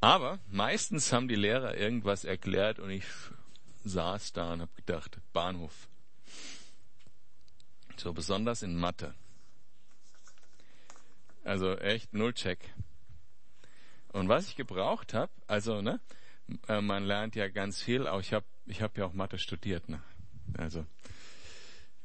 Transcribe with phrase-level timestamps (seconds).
[0.00, 3.04] Aber meistens haben die Lehrer irgendwas erklärt und ich
[3.84, 5.88] saß da und habe gedacht, Bahnhof.
[7.96, 9.14] So besonders in Mathe.
[11.44, 12.72] Also echt Nullcheck.
[14.12, 16.00] Und was ich gebraucht habe, also ne,
[16.68, 19.88] äh, man lernt ja ganz viel, auch ich habe ich hab ja auch Mathe studiert.
[19.88, 20.02] Ne?
[20.56, 20.86] Also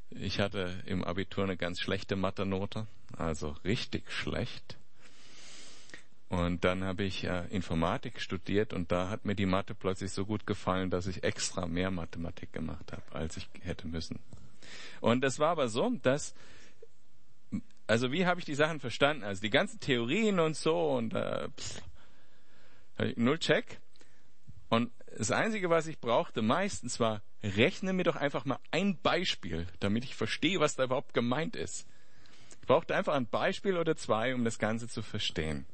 [0.10, 2.88] ich hatte im Abitur eine ganz schlechte Mathe-Note,
[3.18, 4.78] also richtig schlecht.
[6.28, 10.26] Und dann habe ich äh, Informatik studiert und da hat mir die Mathe plötzlich so
[10.26, 14.20] gut gefallen, dass ich extra mehr Mathematik gemacht habe, als ich hätte müssen.
[15.02, 16.34] Und es war aber so, dass
[17.88, 19.24] also wie habe ich die Sachen verstanden?
[19.24, 21.82] Also die ganzen Theorien und so und äh, pff,
[23.16, 23.80] null Check.
[24.70, 29.68] Und das Einzige, was ich brauchte meistens war, rechne mir doch einfach mal ein Beispiel,
[29.80, 31.88] damit ich verstehe, was da überhaupt gemeint ist.
[32.62, 35.66] Ich brauchte einfach ein Beispiel oder zwei, um das Ganze zu verstehen.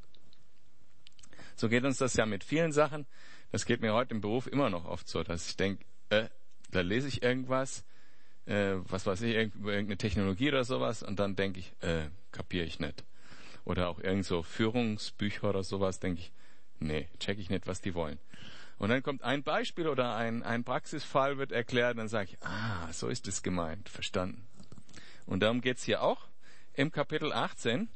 [1.61, 3.05] So geht uns das ja mit vielen Sachen.
[3.51, 6.27] Das geht mir heute im Beruf immer noch oft so, dass ich denke, äh,
[6.71, 7.85] da lese ich irgendwas,
[8.47, 12.79] äh, was weiß ich, irgendeine Technologie oder sowas und dann denke ich, äh, kapiere ich
[12.79, 13.03] nicht.
[13.63, 16.31] Oder auch irgend so Führungsbücher oder sowas, denke ich,
[16.79, 18.17] nee, check ich nicht, was die wollen.
[18.79, 22.91] Und dann kommt ein Beispiel oder ein, ein Praxisfall wird erklärt, dann sage ich, ah,
[22.91, 24.47] so ist es gemeint, verstanden.
[25.27, 26.27] Und darum geht's hier auch
[26.73, 27.87] im Kapitel 18.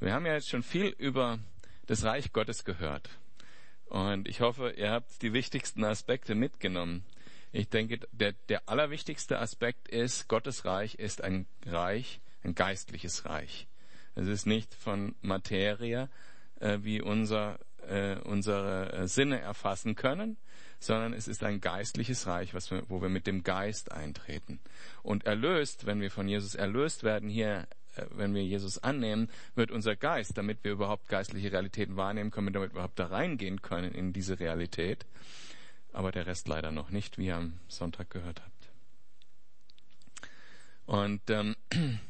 [0.00, 1.38] Wir haben ja jetzt schon viel über
[1.86, 3.10] das Reich Gottes gehört.
[3.86, 7.04] Und ich hoffe, ihr habt die wichtigsten Aspekte mitgenommen.
[7.52, 13.68] Ich denke, der, der allerwichtigste Aspekt ist, Gottes Reich ist ein Reich, ein geistliches Reich.
[14.16, 16.08] Es ist nicht von Materie,
[16.60, 20.36] äh, wie unser, äh, unsere äh, Sinne erfassen können,
[20.78, 24.60] sondern es ist ein geistliches Reich, was wir, wo wir mit dem Geist eintreten.
[25.02, 27.66] Und erlöst, wenn wir von Jesus erlöst werden, hier,
[28.10, 32.70] wenn wir Jesus annehmen, wird unser Geist, damit wir überhaupt geistliche Realitäten wahrnehmen können, damit
[32.70, 35.06] wir überhaupt da reingehen können in diese Realität,
[35.92, 38.54] aber der Rest leider noch nicht, wie ihr am Sonntag gehört habt.
[40.86, 41.56] Und ähm,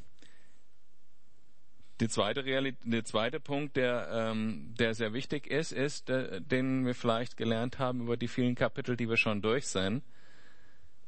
[2.00, 6.84] die zweite Realität, der zweite Punkt, der, ähm, der sehr wichtig ist, ist, äh, den
[6.86, 10.02] wir vielleicht gelernt haben über die vielen Kapitel, die wir schon durch sind.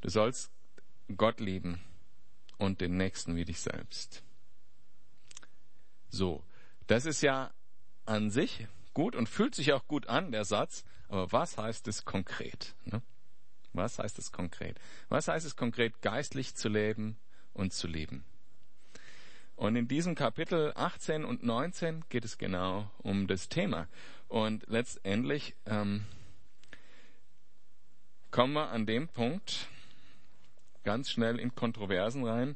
[0.01, 0.51] Du sollst
[1.15, 1.81] Gott lieben
[2.57, 4.23] und den Nächsten wie dich selbst.
[6.09, 6.43] So,
[6.87, 7.51] das ist ja
[8.05, 10.83] an sich gut und fühlt sich auch gut an, der Satz.
[11.09, 12.75] Aber was heißt es konkret?
[12.85, 13.01] Ne?
[13.73, 14.79] Was heißt es konkret?
[15.09, 17.17] Was heißt es konkret, geistlich zu leben
[17.53, 18.23] und zu lieben?
[19.55, 23.87] Und in diesem Kapitel 18 und 19 geht es genau um das Thema.
[24.27, 26.05] Und letztendlich ähm,
[28.29, 29.67] kommen wir an dem Punkt
[30.83, 32.55] ganz schnell in Kontroversen rein,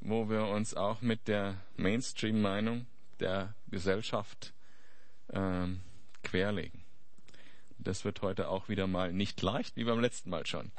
[0.00, 2.86] wo wir uns auch mit der Mainstream-Meinung
[3.20, 4.52] der Gesellschaft
[5.32, 5.80] ähm,
[6.22, 6.82] querlegen.
[7.78, 10.70] Das wird heute auch wieder mal nicht leicht, wie beim letzten Mal schon.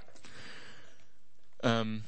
[1.64, 2.04] Ähm,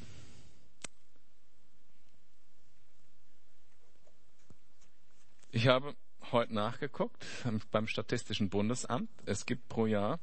[5.51, 5.95] ich habe
[6.31, 7.25] heute nachgeguckt
[7.72, 9.09] beim Statistischen Bundesamt.
[9.25, 10.19] Es gibt pro Jahr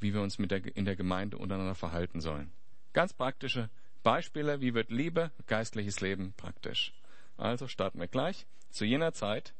[0.00, 2.50] wie wir uns der, in der Gemeinde untereinander verhalten sollen.
[2.92, 3.70] Ganz praktische
[4.02, 6.92] Beispiele, wie wird Liebe, geistliches Leben praktisch.
[7.36, 8.46] Also starten wir gleich.
[8.70, 9.54] Zu jener Zeit,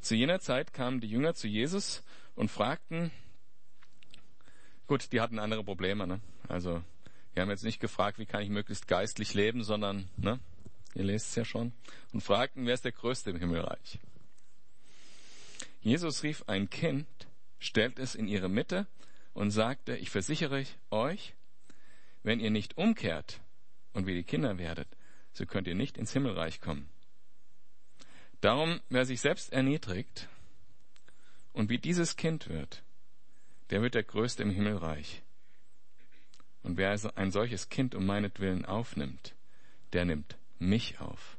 [0.00, 2.02] zu jener Zeit kamen die Jünger zu Jesus
[2.34, 3.10] und fragten,
[4.86, 6.20] gut, die hatten andere Probleme, ne?
[6.48, 6.82] Also,
[7.34, 10.40] die haben jetzt nicht gefragt, wie kann ich möglichst geistlich leben, sondern, ne?
[10.94, 11.72] Ihr lest es ja schon.
[12.12, 13.98] Und fragten, wer ist der Größte im Himmelreich?
[15.80, 17.06] Jesus rief ein Kind,
[17.58, 18.86] stellt es in ihre Mitte
[19.32, 21.34] und sagte, ich versichere euch,
[22.22, 23.40] wenn ihr nicht umkehrt
[23.92, 24.88] und wie die Kinder werdet,
[25.32, 26.88] so könnt ihr nicht ins Himmelreich kommen.
[28.40, 30.28] Darum, wer sich selbst erniedrigt
[31.52, 32.82] und wie dieses Kind wird,
[33.70, 35.22] der wird der Größte im Himmelreich.
[36.62, 39.34] Und wer also ein solches Kind um meinetwillen aufnimmt,
[39.92, 41.38] der nimmt mich auf.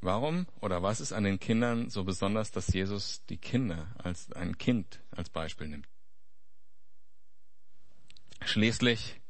[0.00, 4.58] Warum oder was ist an den Kindern so besonders, dass Jesus die Kinder als ein
[4.58, 5.86] Kind als Beispiel nimmt?
[8.44, 9.20] Schließlich,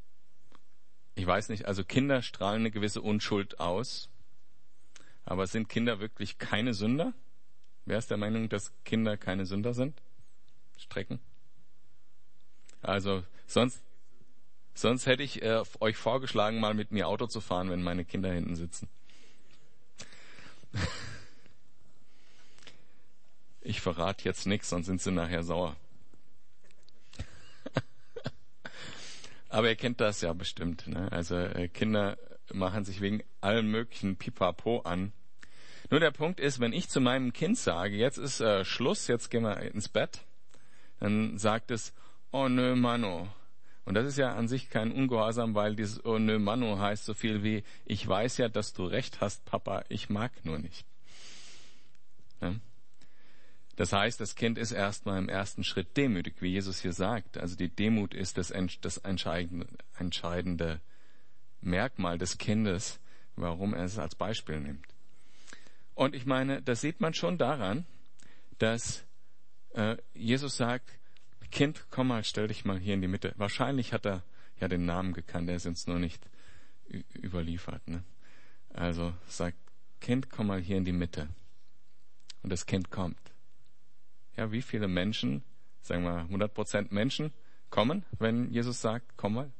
[1.14, 4.08] ich weiß nicht, also Kinder strahlen eine gewisse Unschuld aus,
[5.25, 7.12] aber sind Kinder wirklich keine Sünder?
[7.84, 10.00] Wer ist der Meinung, dass Kinder keine Sünder sind?
[10.79, 11.20] Strecken?
[12.82, 13.81] Also sonst,
[14.75, 18.32] sonst hätte ich äh, euch vorgeschlagen, mal mit mir Auto zu fahren, wenn meine Kinder
[18.32, 18.88] hinten sitzen.
[23.64, 25.76] Ich verrate jetzt nichts, sonst sind sie nachher sauer.
[29.49, 30.88] Aber ihr kennt das ja bestimmt.
[30.88, 31.11] Ne?
[31.12, 32.19] Also äh, Kinder
[32.52, 35.12] machen sich wegen allem möglichen Pipapo an.
[35.90, 39.31] Nur der Punkt ist, wenn ich zu meinem Kind sage, jetzt ist äh, Schluss, jetzt
[39.31, 40.25] gehen wir ins Bett,
[40.99, 41.93] dann sagt es,
[42.32, 43.29] oh nö, Mano.
[43.84, 47.14] Und das ist ja an sich kein Ungehorsam, weil dieses oh nö, Mano heißt so
[47.14, 50.84] viel wie, ich weiß ja, dass du recht hast, Papa, ich mag nur nicht.
[52.40, 52.55] Ja?
[53.76, 57.38] Das heißt, das Kind ist erstmal im ersten Schritt demütig, wie Jesus hier sagt.
[57.38, 59.67] Also die Demut ist das, das entscheidende,
[59.99, 60.81] entscheidende
[61.62, 63.00] Merkmal des Kindes,
[63.34, 64.87] warum er es als Beispiel nimmt.
[65.94, 67.87] Und ich meine, das sieht man schon daran,
[68.58, 69.05] dass
[69.75, 70.90] äh, Jesus sagt,
[71.52, 73.34] Kind, komm mal, stell dich mal hier in die Mitte.
[73.37, 74.22] Wahrscheinlich hat er
[74.58, 76.26] ja den Namen gekannt, er ist uns nur nicht
[77.22, 77.87] überliefert.
[77.87, 78.02] Ne?
[78.72, 79.58] Also sagt,
[80.00, 81.28] Kind, komm mal hier in die Mitte.
[82.43, 83.19] Und das Kind kommt.
[84.34, 85.43] Ja, wie viele Menschen,
[85.82, 87.32] sagen wir 100 Prozent Menschen,
[87.69, 89.50] kommen, wenn Jesus sagt, komm mal?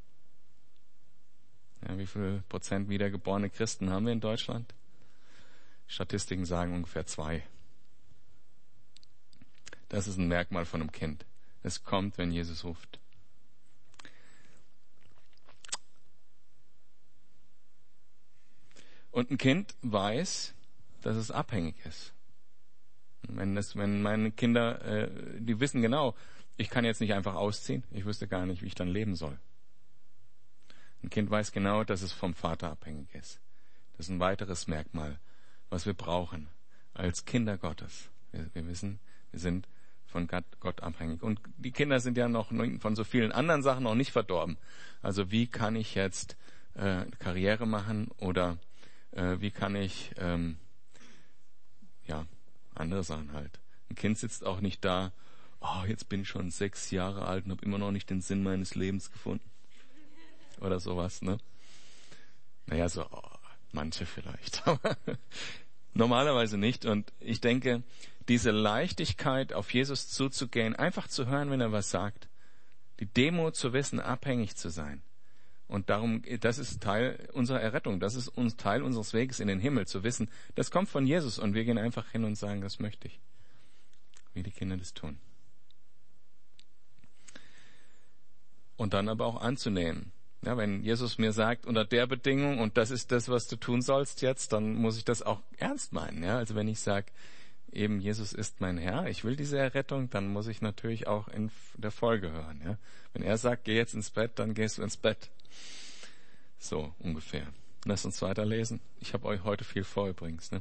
[1.87, 4.75] Ja, wie viel Prozent wiedergeborene Christen haben wir in Deutschland?
[5.89, 7.43] Statistiken sagen ungefähr zwei.
[9.91, 11.27] Das ist ein Merkmal von einem Kind.
[11.63, 12.99] Es kommt, wenn Jesus ruft.
[19.11, 20.55] Und ein Kind weiß,
[21.03, 22.15] dass es abhängig ist.
[23.23, 26.17] Wenn, das, wenn meine Kinder, äh, die wissen genau,
[26.57, 29.39] ich kann jetzt nicht einfach ausziehen, ich wüsste gar nicht, wie ich dann leben soll.
[31.03, 33.41] Ein Kind weiß genau, dass es vom Vater abhängig ist.
[33.97, 35.19] Das ist ein weiteres Merkmal,
[35.69, 36.49] was wir brauchen
[36.95, 38.11] als Kinder Gottes.
[38.33, 38.99] Wir, wir wissen,
[39.31, 39.69] wir sind
[40.13, 40.29] von
[40.61, 41.23] Gott, abhängig.
[41.23, 44.59] Und die Kinder sind ja noch von so vielen anderen Sachen noch nicht verdorben.
[45.03, 46.37] Also wie kann ich jetzt
[46.75, 48.59] äh, Karriere machen oder
[49.13, 50.59] äh, wie kann ich ähm,
[52.07, 52.27] ja
[52.75, 53.59] andere Sachen halt.
[53.91, 55.13] Ein Kind sitzt auch nicht da,
[55.61, 58.43] oh, jetzt bin ich schon sechs Jahre alt und habe immer noch nicht den Sinn
[58.43, 59.49] meines Lebens gefunden.
[60.61, 61.39] Oder sowas, ne?
[62.67, 63.23] Naja, so oh,
[63.73, 64.63] manche vielleicht,
[65.95, 66.85] normalerweise nicht.
[66.85, 67.83] Und ich denke,
[68.29, 72.29] diese Leichtigkeit, auf Jesus zuzugehen, einfach zu hören, wenn er was sagt,
[73.01, 75.03] die Demo zu wissen, abhängig zu sein.
[75.67, 79.59] Und darum, das ist Teil unserer Errettung, das ist uns Teil unseres Weges in den
[79.59, 82.79] Himmel, zu wissen, das kommt von Jesus und wir gehen einfach hin und sagen, das
[82.79, 83.21] möchte ich.
[84.35, 85.19] Wie die Kinder das tun.
[88.77, 90.13] Und dann aber auch anzunehmen.
[90.45, 93.81] Ja, wenn Jesus mir sagt, unter der Bedingung, und das ist das, was du tun
[93.81, 96.25] sollst jetzt, dann muss ich das auch ernst meinen.
[96.25, 96.39] Ja?
[96.39, 97.07] Also wenn ich sage,
[97.71, 101.53] eben Jesus ist mein Herr, ich will diese Errettung, dann muss ich natürlich auch in
[101.77, 102.61] der Folge hören.
[102.65, 102.77] Ja?
[103.13, 105.31] Wenn er sagt, geh jetzt ins Bett, dann gehst du ins Bett.
[106.59, 107.47] So ungefähr.
[107.85, 108.81] Lass uns weiterlesen.
[109.01, 110.51] Ich habe euch heute viel vor übrigens.
[110.51, 110.61] Ne?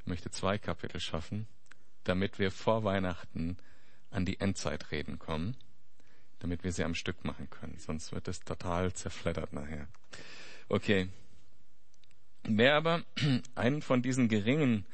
[0.00, 1.48] Ich möchte zwei Kapitel schaffen,
[2.04, 3.56] damit wir vor Weihnachten
[4.10, 5.56] an die Endzeitreden kommen,
[6.40, 7.78] damit wir sie am Stück machen können.
[7.78, 9.88] Sonst wird es total zerfleddert nachher.
[10.68, 11.08] Okay.
[12.42, 13.02] Wer aber
[13.54, 14.84] einen von diesen geringen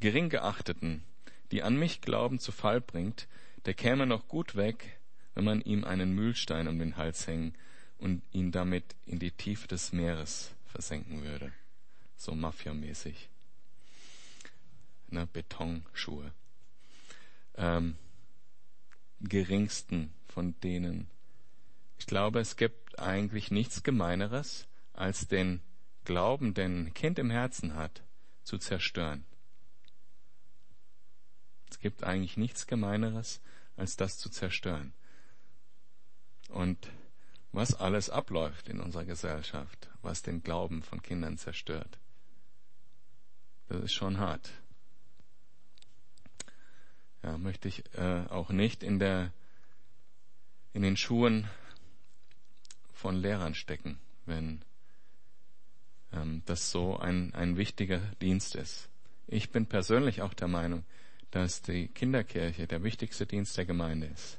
[0.00, 1.02] gering geachteten,
[1.50, 3.28] die an mich glauben, zu Fall bringt,
[3.66, 4.98] der käme noch gut weg,
[5.34, 7.54] wenn man ihm einen Mühlstein um den Hals hängen
[7.98, 11.52] und ihn damit in die Tiefe des Meeres versenken würde.
[12.16, 13.28] so mafiamäßig.
[15.08, 16.32] Ne, Betonschuhe.
[17.56, 17.96] Ähm,
[19.20, 21.08] geringsten von denen.
[21.98, 25.60] Ich glaube, es gibt eigentlich nichts Gemeineres, als den
[26.04, 28.02] Glauben, den ein Kind im Herzen hat,
[28.42, 29.24] zu zerstören.
[31.70, 33.40] Es gibt eigentlich nichts Gemeineres,
[33.76, 34.92] als das zu zerstören.
[36.48, 36.88] Und
[37.52, 41.98] was alles abläuft in unserer Gesellschaft, was den Glauben von Kindern zerstört,
[43.68, 44.50] das ist schon hart.
[47.22, 49.32] Ja, möchte ich äh, auch nicht in der
[50.72, 51.48] in den Schuhen
[52.94, 54.62] von Lehrern stecken, wenn
[56.12, 58.88] ähm, das so ein, ein wichtiger Dienst ist.
[59.26, 60.84] Ich bin persönlich auch der Meinung,
[61.30, 64.38] dass die Kinderkirche der wichtigste Dienst der Gemeinde ist.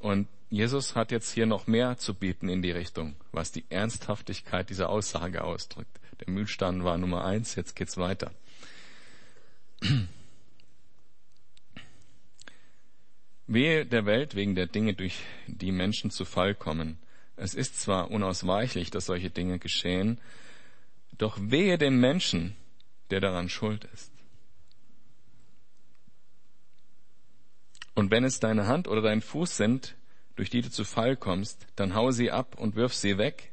[0.00, 4.70] Und Jesus hat jetzt hier noch mehr zu bieten in die Richtung, was die Ernsthaftigkeit
[4.70, 6.00] dieser Aussage ausdrückt.
[6.20, 8.32] Der Mühlstein war Nummer eins, jetzt geht's weiter.
[13.46, 16.98] Wehe der Welt wegen der Dinge, durch die Menschen zu Fall kommen.
[17.36, 20.18] Es ist zwar unausweichlich, dass solche Dinge geschehen,
[21.18, 22.56] doch wehe dem Menschen,
[23.10, 24.12] der daran schuld ist.
[27.94, 29.96] Und wenn es deine Hand oder dein Fuß sind,
[30.38, 33.50] durch die du zu Fall kommst, dann hau sie ab und wirf sie weg.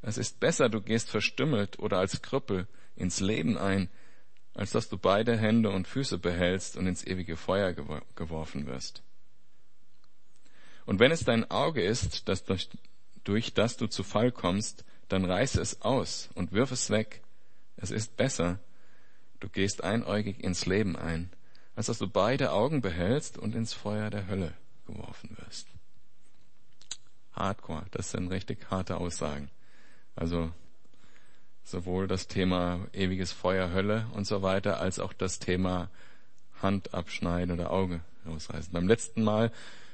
[0.00, 3.90] Es ist besser, du gehst verstümmelt oder als Krüppel ins Leben ein,
[4.54, 9.02] als dass du beide Hände und Füße behältst und ins ewige Feuer geworfen wirst.
[10.86, 12.70] Und wenn es dein Auge ist, das durch,
[13.24, 17.20] durch das du zu Fall kommst, dann reiß es aus und wirf es weg.
[17.76, 18.60] Es ist besser,
[19.40, 21.28] du gehst einäugig ins Leben ein,
[21.76, 24.54] als dass du beide Augen behältst und ins Feuer der Hölle
[24.86, 25.68] geworfen wirst.
[27.38, 29.50] Hardcore, das sind richtig harte Aussagen.
[30.16, 30.50] Also
[31.64, 35.90] sowohl das Thema ewiges Feuer, Hölle und so weiter, als auch das Thema
[36.60, 38.72] Hand abschneiden oder Auge rausreißen.
[38.72, 39.52] Beim letzten Mal,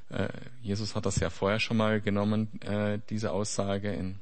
[0.08, 0.28] äh,
[0.62, 4.20] Jesus hat das ja vorher schon mal genommen, äh, diese Aussage in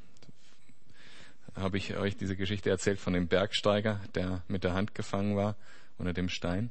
[1.55, 5.57] habe ich euch diese Geschichte erzählt von dem Bergsteiger, der mit der Hand gefangen war
[5.99, 6.71] unter dem Stein.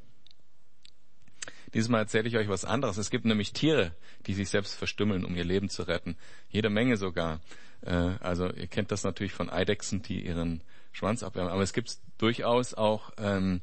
[1.73, 2.97] Dieses Mal erzähle ich euch was anderes.
[2.97, 3.95] Es gibt nämlich Tiere,
[4.27, 6.17] die sich selbst verstümmeln, um ihr Leben zu retten.
[6.49, 7.39] Jede Menge sogar.
[7.81, 10.61] Äh, also ihr kennt das natürlich von Eidechsen, die ihren
[10.91, 11.51] Schwanz abwärmen.
[11.51, 13.61] Aber es gibt durchaus auch ähm,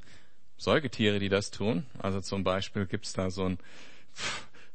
[0.57, 1.87] Säugetiere, die das tun.
[1.99, 3.59] Also zum Beispiel gibt es da so ein,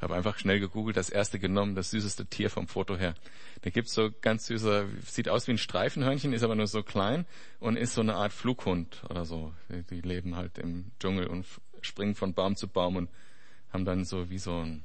[0.04, 3.16] habe einfach schnell gegoogelt, das erste genommen, das süßeste Tier vom Foto her.
[3.64, 7.26] Da gibt's so ganz süßer, sieht aus wie ein Streifenhörnchen, ist aber nur so klein
[7.60, 9.54] und ist so eine Art Flughund oder so.
[9.70, 11.46] Die, die leben halt im Dschungel und
[11.82, 13.10] springen von Baum zu Baum und
[13.74, 14.84] haben dann so wie so ein,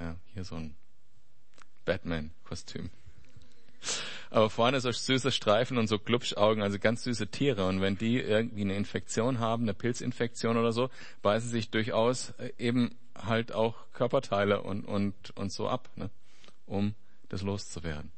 [0.00, 0.74] ja, hier so ein
[1.84, 2.90] Batman-Kostüm.
[4.30, 7.66] Aber vorne so süße Streifen und so Glubschaugen, also ganz süße Tiere.
[7.66, 10.90] Und wenn die irgendwie eine Infektion haben, eine Pilzinfektion oder so,
[11.22, 16.10] beißen sich durchaus äh, eben halt auch Körperteile und, und, und so ab, ne?
[16.66, 16.94] um
[17.28, 18.10] das loszuwerden.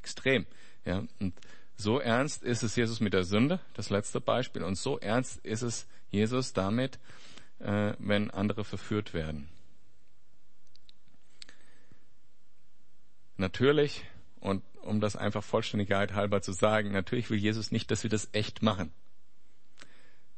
[0.00, 0.46] Extrem.
[0.84, 1.34] Ja, und
[1.76, 5.62] so ernst ist es Jesus mit der Sünde, das letzte Beispiel, und so ernst ist
[5.62, 6.98] es Jesus damit,
[7.60, 9.48] äh, wenn andere verführt werden.
[13.36, 14.04] Natürlich,
[14.40, 18.28] und um das einfach Vollständigkeit halber zu sagen, natürlich will Jesus nicht, dass wir das
[18.32, 18.92] echt machen.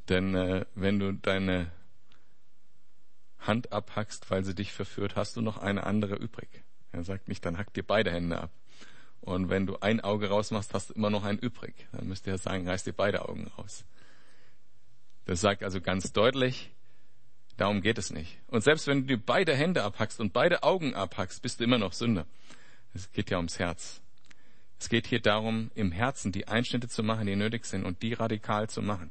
[0.09, 1.71] Denn äh, wenn du deine
[3.39, 6.49] Hand abhackst, weil sie dich verführt, hast du noch eine andere übrig.
[6.93, 8.51] Er sagt nicht, dann hack dir beide Hände ab.
[9.21, 11.87] Und wenn du ein Auge rausmachst, hast du immer noch ein übrig.
[11.93, 13.85] Dann müsste er sagen, reiß dir beide Augen raus.
[15.27, 16.73] Das sagt also ganz deutlich,
[17.59, 18.39] darum geht es nicht.
[18.47, 21.79] Und selbst wenn du dir beide Hände abhackst und beide Augen abhackst, bist du immer
[21.79, 22.27] noch Sünder.
[22.95, 24.01] Es geht ja ums Herz.
[24.81, 28.15] Es geht hier darum, im Herzen die Einschnitte zu machen, die nötig sind und die
[28.15, 29.11] radikal zu machen.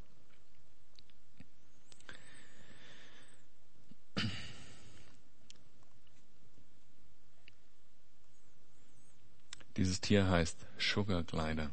[9.75, 11.70] Dieses Tier heißt Sugar Glider.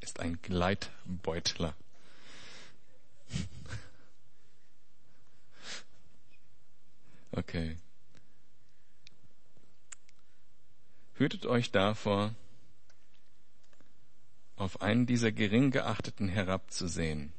[0.00, 1.76] Ist ein Gleitbeutler.
[7.36, 7.76] Okay.
[11.16, 12.34] Hütet euch davor,
[14.56, 17.34] auf einen dieser gering geachteten herabzusehen.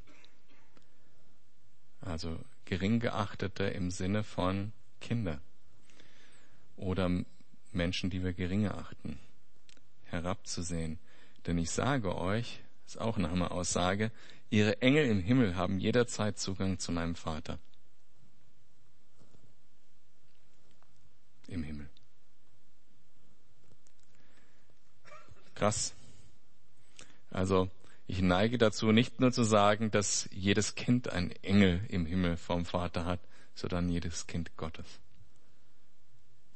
[2.00, 5.42] Also gering geachtete im Sinne von Kinder
[6.75, 7.10] oder
[7.72, 9.18] Menschen, die wir geringer achten,
[10.06, 11.00] herabzusehen.
[11.48, 14.12] Denn ich sage euch, ist auch eine Hammer-Aussage,
[14.51, 17.58] ihre Engel im Himmel haben jederzeit Zugang zu meinem Vater.
[25.58, 25.96] Krass.
[27.32, 27.68] Also
[28.06, 32.64] ich neige dazu, nicht nur zu sagen, dass jedes Kind einen Engel im Himmel vom
[32.64, 33.20] Vater hat,
[33.56, 34.86] sondern jedes Kind Gottes.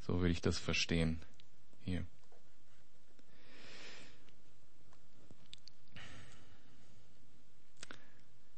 [0.01, 1.20] So würde ich das verstehen
[1.84, 2.05] hier.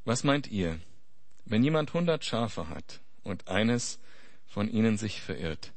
[0.03, 0.77] Was meint ihr,
[1.45, 3.97] wenn jemand hundert Schafe hat und eines
[4.45, 5.71] von ihnen sich verirrt,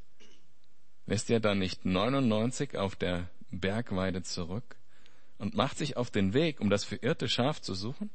[1.07, 4.77] lässt er dann nicht 99 auf der Bergweide zurück
[5.39, 8.11] und macht sich auf den Weg, um das verirrte Schaf zu suchen?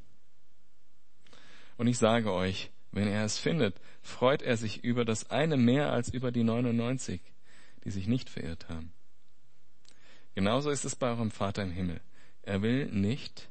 [1.78, 5.92] Und ich sage euch, wenn er es findet, freut er sich über das eine mehr
[5.92, 7.22] als über die 99,
[7.84, 8.92] die sich nicht verirrt haben.
[10.36, 12.02] Genauso ist es bei eurem Vater im Himmel.
[12.42, 13.50] Er will nicht,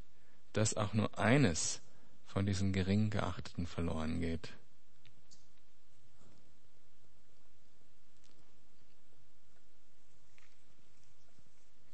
[0.53, 1.81] dass auch nur eines
[2.27, 4.53] von diesen gering geachteten verloren geht.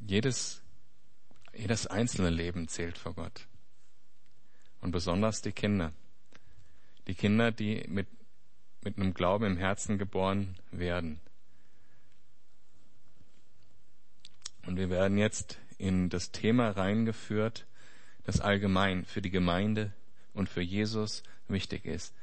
[0.09, 0.63] Jedes,
[1.53, 3.49] jedes einzelne Leben zählt vor Gott.
[4.81, 5.93] Und besonders die Kinder.
[7.09, 8.07] Die Kinder, die mit,
[8.85, 11.21] mit einem Glauben im Herzen geboren werden.
[14.65, 17.67] Und wir werden jetzt in das Thema reingeführt,
[18.23, 19.93] das allgemein für die Gemeinde
[20.35, 22.15] und für Jesus wichtig ist.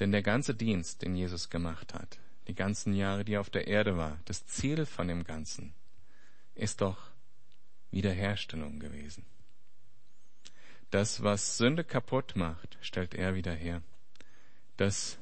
[0.00, 3.68] Denn der ganze Dienst, den Jesus gemacht hat, die ganzen Jahre, die er auf der
[3.68, 5.72] Erde war, das Ziel von dem Ganzen
[6.54, 7.10] ist doch
[7.90, 9.24] Wiederherstellung gewesen.
[10.90, 13.82] Das, was Sünde kaputt macht, stellt er wieder her.
[14.76, 15.18] Das,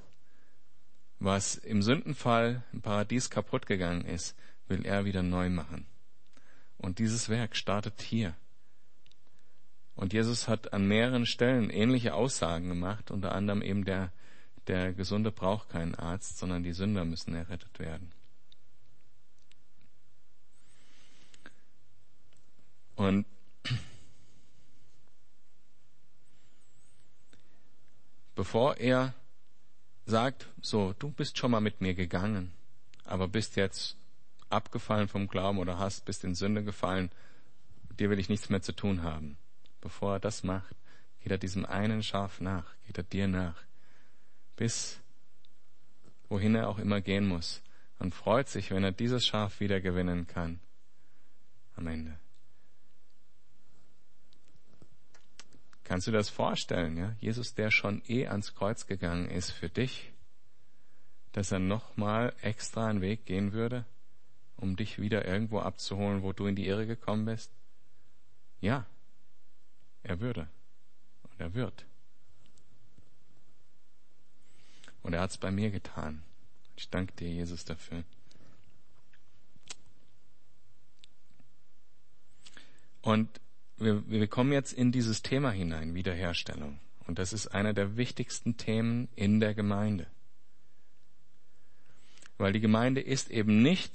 [1.19, 4.37] was im Sündenfall im Paradies kaputt gegangen ist,
[4.69, 5.87] will er wieder neu machen.
[6.79, 8.35] Und dieses Werk startet hier.
[9.95, 14.13] Und Jesus hat an mehreren Stellen ähnliche Aussagen gemacht, unter anderem eben der,
[14.67, 18.13] der Gesunde braucht keinen Arzt, sondern die Sünder müssen errettet werden.
[22.97, 23.27] Und
[28.35, 29.15] bevor er
[30.07, 32.53] sagt, so, du bist schon mal mit mir gegangen,
[33.05, 33.97] aber bist jetzt
[34.51, 37.11] abgefallen vom Glauben oder hast, bist in Sünde gefallen,
[37.99, 39.37] dir will ich nichts mehr zu tun haben.
[39.81, 40.75] Bevor er das macht,
[41.21, 43.63] geht er diesem einen Schaf nach, geht er dir nach,
[44.57, 45.01] bis
[46.29, 47.63] wohin er auch immer gehen muss
[47.99, 50.61] und freut sich, wenn er dieses Schaf wieder gewinnen kann
[51.77, 52.19] am Ende.
[55.85, 57.17] Kannst du das vorstellen, ja?
[57.21, 60.13] Jesus, der schon eh ans Kreuz gegangen ist für dich,
[61.33, 63.85] dass er nochmal extra einen Weg gehen würde,
[64.57, 67.53] um dich wieder irgendwo abzuholen, wo du in die Irre gekommen bist?
[68.61, 68.87] Ja,
[70.03, 70.49] er würde.
[71.25, 71.85] Und er wird.
[75.03, 76.23] Und er hat es bei mir getan.
[76.77, 78.05] Ich danke dir, Jesus, dafür.
[83.03, 83.41] Und
[83.83, 86.79] wir, wir kommen jetzt in dieses Thema hinein, Wiederherstellung.
[87.07, 90.07] Und das ist einer der wichtigsten Themen in der Gemeinde.
[92.39, 93.93] Weil die Gemeinde ist eben nicht,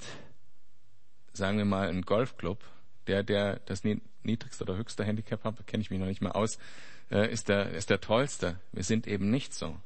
[1.32, 2.62] sagen wir mal, ein Golfclub.
[3.06, 3.84] Der, der das
[4.22, 6.58] niedrigste oder höchste Handicap hat, kenne ich mich noch nicht mal aus,
[7.10, 8.60] äh, ist, der, ist der tollste.
[8.72, 9.76] Wir sind eben nicht so.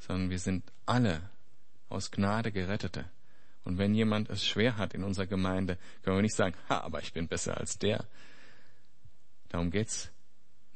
[0.00, 1.22] Sondern wir sind alle
[1.88, 3.04] aus Gnade Gerettete.
[3.64, 7.00] Und wenn jemand es schwer hat in unserer Gemeinde, können wir nicht sagen, ha, aber
[7.00, 8.04] ich bin besser als der,
[9.48, 10.10] Darum geht's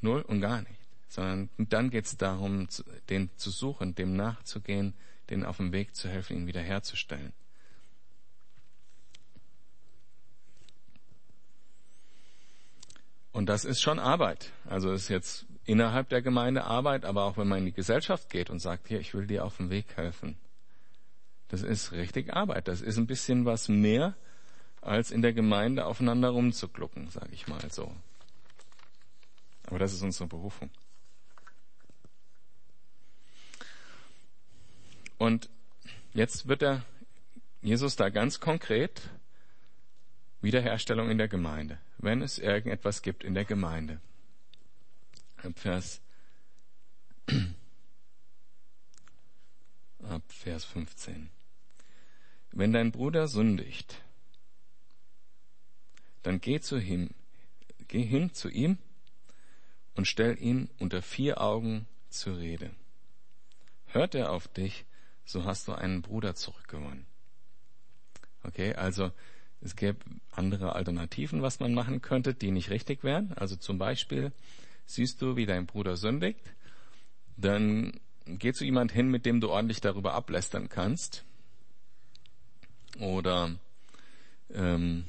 [0.01, 0.81] null und gar nicht.
[1.09, 2.69] Sondern dann geht's darum,
[3.09, 4.95] den zu suchen, dem nachzugehen,
[5.31, 7.33] den auf dem Weg zu helfen, ihn wiederherzustellen.
[13.33, 14.51] Und das ist schon Arbeit.
[14.65, 18.51] Also ist jetzt innerhalb der Gemeinde Arbeit, aber auch wenn man in die Gesellschaft geht
[18.51, 20.37] und sagt, hier, ich will dir auf dem Weg helfen.
[21.49, 22.69] Das ist richtig Arbeit.
[22.69, 24.15] Das ist ein bisschen was mehr,
[24.81, 27.93] als in der Gemeinde aufeinander rumzuglucken, sage ich mal so.
[29.69, 30.71] Aber das ist unsere Berufung.
[35.19, 35.51] Und
[36.15, 36.87] jetzt wird der
[37.61, 39.11] Jesus da ganz konkret
[40.41, 44.01] Wiederherstellung in der Gemeinde, wenn es irgendetwas gibt in der Gemeinde.
[45.37, 46.01] Ab Vers,
[50.03, 51.29] ab Vers 15.
[52.53, 54.01] Wenn dein Bruder sündigt,
[56.23, 57.11] dann geh zu ihm,
[57.89, 58.79] geh hin zu ihm
[59.99, 62.71] und stell ihn unter vier Augen zur Rede.
[63.87, 64.85] Hört er auf dich,
[65.25, 67.05] so hast du einen Bruder zurückgewonnen.
[68.45, 69.11] Okay, also
[69.61, 69.99] es gäbe
[70.31, 73.33] andere Alternativen, was man machen könnte, die nicht richtig wären.
[73.33, 74.31] Also zum Beispiel,
[74.87, 76.55] siehst du, wie dein Bruder sündigt,
[77.37, 81.25] dann geh zu jemand hin, mit dem du ordentlich darüber ablästern kannst.
[83.01, 83.51] Oder
[84.55, 85.07] ähm,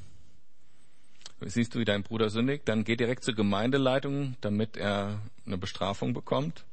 [1.42, 6.14] siehst du, wie dein Bruder sündigt, dann geh direkt zur Gemeindeleitung, damit er eine Bestrafung
[6.14, 6.66] bekommt.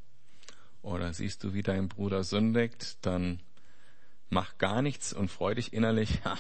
[0.83, 3.41] Oder siehst du, wie dein Bruder sündigt, dann
[4.29, 6.25] mach gar nichts und freu dich innerlich.
[6.25, 6.37] Ha.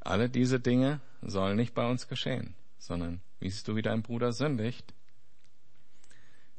[0.00, 4.94] Alle diese Dinge sollen nicht bei uns geschehen, sondern siehst du, wie dein Bruder sündigt,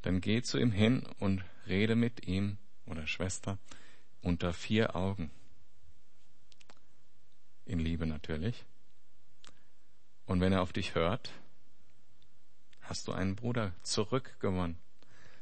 [0.03, 3.57] dann geh zu ihm hin und rede mit ihm oder Schwester
[4.21, 5.31] unter vier Augen.
[7.65, 8.65] In Liebe natürlich.
[10.31, 11.29] Und wenn er auf dich hört,
[12.79, 14.77] hast du einen Bruder zurückgewonnen.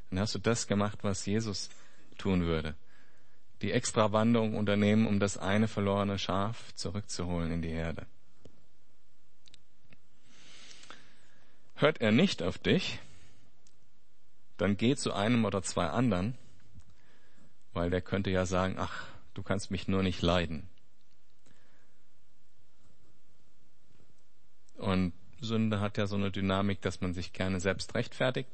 [0.10, 1.70] Dann hast du das gemacht, was Jesus
[2.18, 2.74] tun würde.
[3.62, 8.08] Die Extrawandung unternehmen, um das eine verlorene Schaf zurückzuholen in die Herde.
[11.76, 12.98] Hört er nicht auf dich,
[14.58, 16.36] dann geh zu einem oder zwei anderen,
[17.74, 20.68] weil der könnte ja sagen, ach, du kannst mich nur nicht leiden.
[24.80, 28.50] Und Sünde hat ja so eine Dynamik, dass man sich gerne selbst rechtfertigt.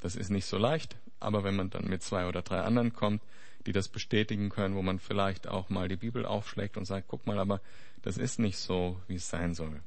[0.00, 3.22] Das ist nicht so leicht, aber wenn man dann mit zwei oder drei anderen kommt,
[3.66, 7.26] die das bestätigen können, wo man vielleicht auch mal die Bibel aufschlägt und sagt, guck
[7.26, 7.60] mal, aber
[8.02, 9.80] das ist nicht so, wie es sein soll.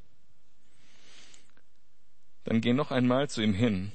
[2.46, 3.92] Dann geh noch einmal zu ihm hin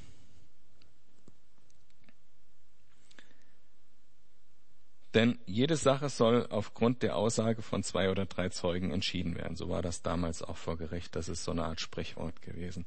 [5.14, 9.56] Denn jede Sache soll aufgrund der Aussage von zwei oder drei Zeugen entschieden werden.
[9.56, 11.16] So war das damals auch vor Gericht.
[11.16, 12.86] Das ist so eine Art Sprichwort gewesen.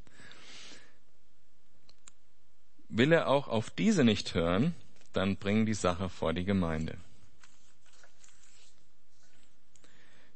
[2.88, 4.74] Will er auch auf diese nicht hören,
[5.12, 6.98] dann bring die Sache vor die Gemeinde.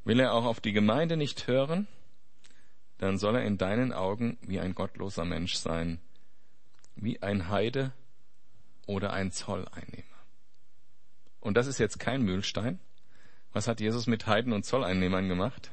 [0.03, 1.87] Will er auch auf die Gemeinde nicht hören,
[2.97, 5.99] dann soll er in deinen Augen wie ein gottloser Mensch sein,
[6.95, 7.93] wie ein Heide
[8.87, 10.16] oder ein Zolleinnehmer.
[11.39, 12.79] Und das ist jetzt kein Mühlstein.
[13.53, 15.71] Was hat Jesus mit Heiden und Zolleinnehmern gemacht?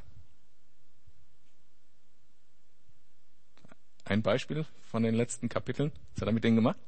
[4.05, 5.93] Ein Beispiel von den letzten Kapiteln.
[6.15, 6.79] Was hat er mit denen gemacht?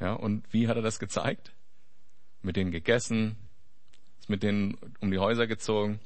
[0.00, 1.52] Ja, und wie hat er das gezeigt?
[2.42, 3.36] Mit denen gegessen,
[4.20, 5.98] ist mit denen um die Häuser gezogen.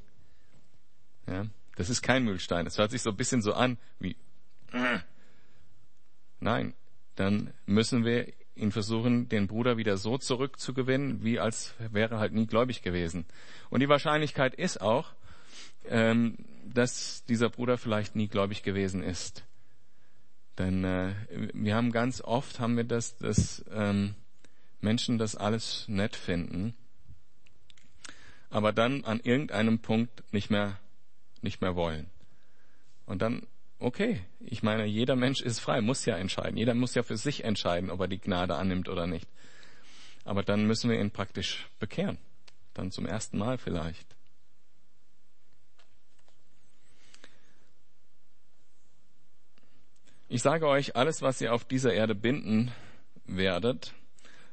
[1.26, 2.64] Ja, das ist kein Mühlstein.
[2.64, 4.16] Das hört sich so ein bisschen so an wie,
[6.40, 6.74] nein,
[7.16, 12.46] dann müssen wir ihn versuchen, den Bruder wieder so zurückzugewinnen, wie als wäre halt nie
[12.46, 13.24] gläubig gewesen.
[13.70, 15.12] Und die Wahrscheinlichkeit ist auch,
[15.88, 16.36] ähm,
[16.66, 19.44] dass dieser Bruder vielleicht nie gläubig gewesen ist.
[20.58, 21.14] Denn äh,
[21.54, 24.14] wir haben ganz oft haben wir das, dass ähm,
[24.80, 26.74] Menschen das alles nett finden,
[28.50, 30.78] aber dann an irgendeinem Punkt nicht mehr
[31.40, 32.08] nicht mehr wollen.
[33.06, 33.46] Und dann
[33.82, 36.56] okay, ich meine, jeder Mensch ist frei, muss ja entscheiden.
[36.56, 39.28] Jeder muss ja für sich entscheiden, ob er die Gnade annimmt oder nicht.
[40.24, 42.18] Aber dann müssen wir ihn praktisch bekehren.
[42.74, 44.16] Dann zum ersten Mal vielleicht.
[50.28, 52.72] Ich sage euch, alles, was ihr auf dieser Erde binden
[53.26, 53.92] werdet,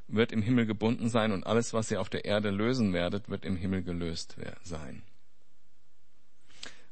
[0.08, 3.44] wird im Himmel gebunden sein und alles, was ihr auf der Erde lösen werdet, wird
[3.44, 5.02] im Himmel gelöst sein.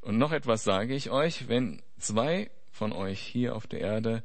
[0.01, 4.23] Und noch etwas sage ich euch, wenn zwei von euch hier auf der Erde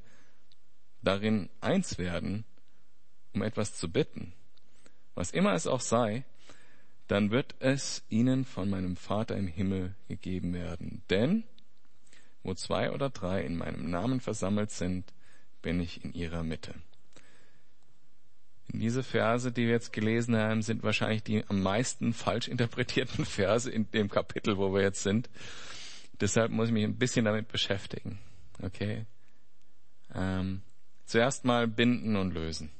[1.02, 2.46] darin eins werden,
[3.34, 4.34] um etwas zu bitten,
[5.16, 6.24] was immer es auch sei,
[7.08, 11.04] dann wird es ihnen von meinem Vater im Himmel gegeben werden.
[11.10, 11.44] Denn
[12.44, 15.12] wo zwei oder drei in meinem Namen versammelt sind,
[15.62, 16.74] bin ich in ihrer Mitte.
[18.74, 23.70] Diese Verse, die wir jetzt gelesen haben, sind wahrscheinlich die am meisten falsch interpretierten Verse
[23.70, 25.30] in dem Kapitel, wo wir jetzt sind.
[26.20, 28.18] Deshalb muss ich mich ein bisschen damit beschäftigen.
[28.64, 29.06] Okay?
[30.16, 30.62] Ähm,
[31.06, 32.72] zuerst mal binden und lösen.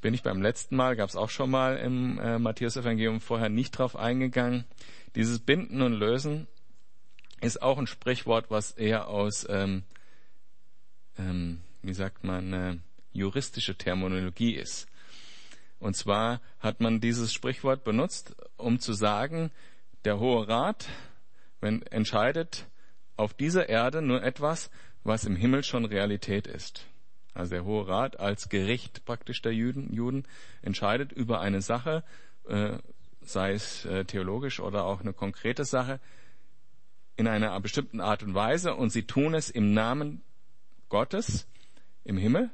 [0.00, 3.72] Bin ich beim letzten Mal, gab es auch schon mal im äh, Matthäus-Evangelium vorher nicht
[3.72, 4.64] drauf eingegangen.
[5.14, 6.48] Dieses Binden und Lösen
[7.42, 9.84] ist auch ein Sprichwort, was eher aus, ähm,
[11.18, 12.76] ähm, wie sagt man, äh,
[13.12, 14.86] juristische Terminologie ist.
[15.78, 19.50] Und zwar hat man dieses Sprichwort benutzt, um zu sagen,
[20.04, 20.88] der Hohe Rat
[21.62, 22.66] wenn entscheidet
[23.16, 24.70] auf dieser Erde nur etwas,
[25.04, 26.86] was im Himmel schon Realität ist.
[27.34, 30.24] Also der Hohe Rat als Gericht praktisch der Juden, Juden
[30.60, 32.04] entscheidet über eine Sache,
[32.46, 32.78] äh,
[33.22, 36.00] sei es äh, theologisch oder auch eine konkrete Sache,
[37.16, 40.22] in einer bestimmten Art und Weise und sie tun es im Namen
[40.88, 41.46] Gottes
[42.04, 42.50] im Himmel,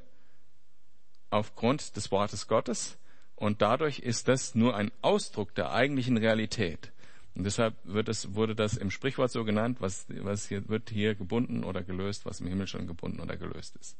[1.29, 2.97] aufgrund des Wortes Gottes
[3.35, 6.91] und dadurch ist das nur ein Ausdruck der eigentlichen Realität.
[7.35, 11.15] Und deshalb wird es, wurde das im Sprichwort so genannt, was, was hier, wird hier
[11.15, 13.97] gebunden oder gelöst, was im Himmel schon gebunden oder gelöst ist.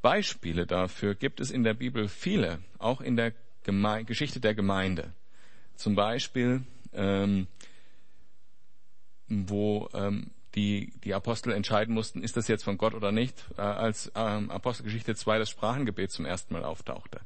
[0.00, 3.32] Beispiele dafür gibt es in der Bibel viele, auch in der
[3.64, 5.12] Geme Geschichte der Gemeinde.
[5.74, 7.48] Zum Beispiel ähm,
[9.28, 13.60] wo ähm, die, die Apostel entscheiden mussten, ist das jetzt von Gott oder nicht, äh,
[13.60, 17.20] als ähm, Apostelgeschichte 2 das Sprachengebet zum ersten Mal auftauchte.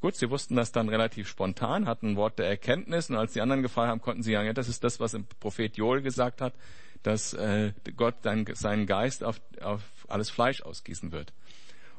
[0.00, 3.40] Gut, sie wussten das dann relativ spontan, hatten ein Wort der Erkenntnis und als die
[3.40, 6.40] anderen gefragt haben, konnten sie sagen, ja, das ist das, was im Prophet Joel gesagt
[6.40, 6.54] hat,
[7.02, 11.32] dass äh, Gott dann seinen Geist auf, auf alles Fleisch ausgießen wird.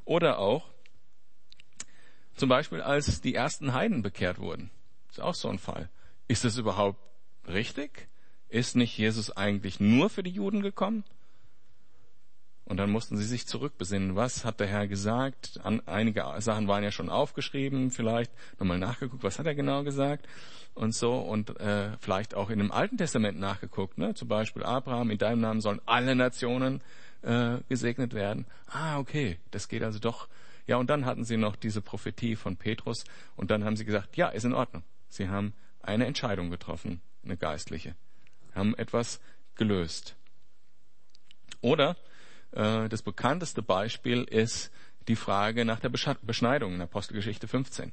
[0.05, 0.69] Oder auch
[2.35, 4.71] zum Beispiel, als die ersten Heiden bekehrt wurden.
[5.09, 5.89] Ist auch so ein Fall.
[6.29, 6.99] Ist das überhaupt
[7.47, 8.07] richtig?
[8.49, 11.03] Ist nicht Jesus eigentlich nur für die Juden gekommen?
[12.65, 14.15] Und dann mussten sie sich zurückbesinnen.
[14.15, 15.59] Was hat der Herr gesagt?
[15.63, 20.27] An, einige Sachen waren ja schon aufgeschrieben, vielleicht nochmal nachgeguckt, was hat er genau gesagt
[20.75, 23.97] und so und äh, vielleicht auch in dem Alten Testament nachgeguckt.
[23.97, 24.13] Ne?
[24.13, 26.81] Zum Beispiel Abraham, in deinem Namen sollen alle Nationen
[27.23, 28.45] äh, gesegnet werden.
[28.67, 30.27] Ah, okay, das geht also doch.
[30.67, 33.03] Ja, und dann hatten sie noch diese Prophetie von Petrus
[33.35, 34.83] und dann haben sie gesagt, ja, ist in Ordnung.
[35.09, 37.95] Sie haben eine Entscheidung getroffen, eine geistliche,
[38.53, 39.19] haben etwas
[39.55, 40.15] gelöst.
[41.61, 41.97] Oder
[42.51, 44.71] äh, das bekannteste Beispiel ist
[45.07, 47.91] die Frage nach der Beschneidung in Apostelgeschichte 15.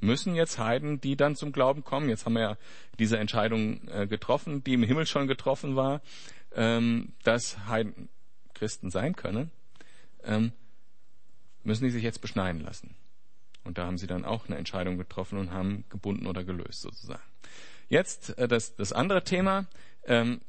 [0.00, 2.56] Müssen jetzt Heiden, die dann zum Glauben kommen, jetzt haben wir ja
[2.98, 6.02] diese Entscheidung äh, getroffen, die im Himmel schon getroffen war,
[6.54, 8.08] ähm, dass Heiden
[8.54, 9.50] Christen sein können,
[10.22, 10.52] ähm,
[11.64, 12.94] müssen die sich jetzt beschneiden lassen.
[13.64, 17.22] Und da haben sie dann auch eine Entscheidung getroffen und haben gebunden oder gelöst sozusagen.
[17.88, 19.66] Jetzt äh, das, das andere Thema.
[20.04, 20.40] Ähm,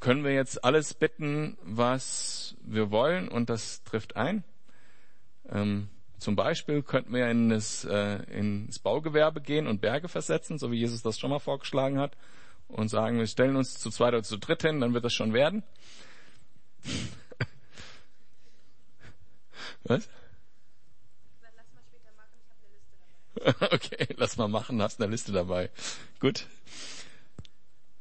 [0.00, 4.42] können wir jetzt alles bitten, was wir wollen und das trifft ein.
[5.48, 10.72] Ähm, zum Beispiel könnten wir in das, äh, ins Baugewerbe gehen und Berge versetzen, so
[10.72, 12.16] wie Jesus das schon mal vorgeschlagen hat,
[12.68, 15.32] und sagen, wir stellen uns zu zweit oder zu dritt hin, dann wird das schon
[15.32, 15.62] werden.
[19.84, 20.08] was?
[23.60, 25.70] Okay, lass mal machen, hast eine Liste dabei.
[26.20, 26.46] Gut.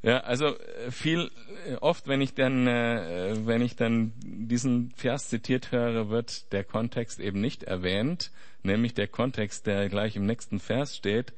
[0.04, 1.30] Ja, also äh, viel
[1.68, 6.64] äh, oft, wenn ich dann, äh, wenn ich dann diesen Vers zitiert höre, wird der
[6.64, 8.32] Kontext eben nicht erwähnt,
[8.64, 11.34] nämlich der Kontext, der gleich im nächsten Vers steht,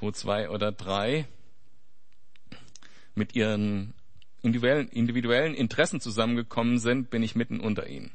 [0.00, 1.26] wo zwei oder drei
[3.16, 3.94] mit ihren
[4.42, 8.12] individuellen, individuellen Interessen zusammengekommen sind, bin ich mitten unter ihnen.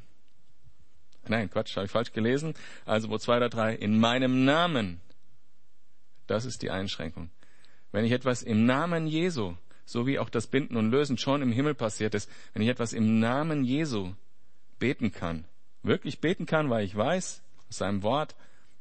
[1.27, 2.53] Nein, Quatsch, habe ich falsch gelesen.
[2.85, 5.01] Also wo zwei oder drei in meinem Namen,
[6.29, 7.29] das ist die Einschränkung.
[7.91, 9.55] Wenn ich etwas im Namen Jesu
[9.89, 12.93] so wie auch das Binden und Lösen schon im Himmel passiert ist, wenn ich etwas
[12.93, 14.13] im Namen Jesu
[14.77, 15.45] beten kann,
[15.81, 18.35] wirklich beten kann, weil ich weiß, aus seinem Wort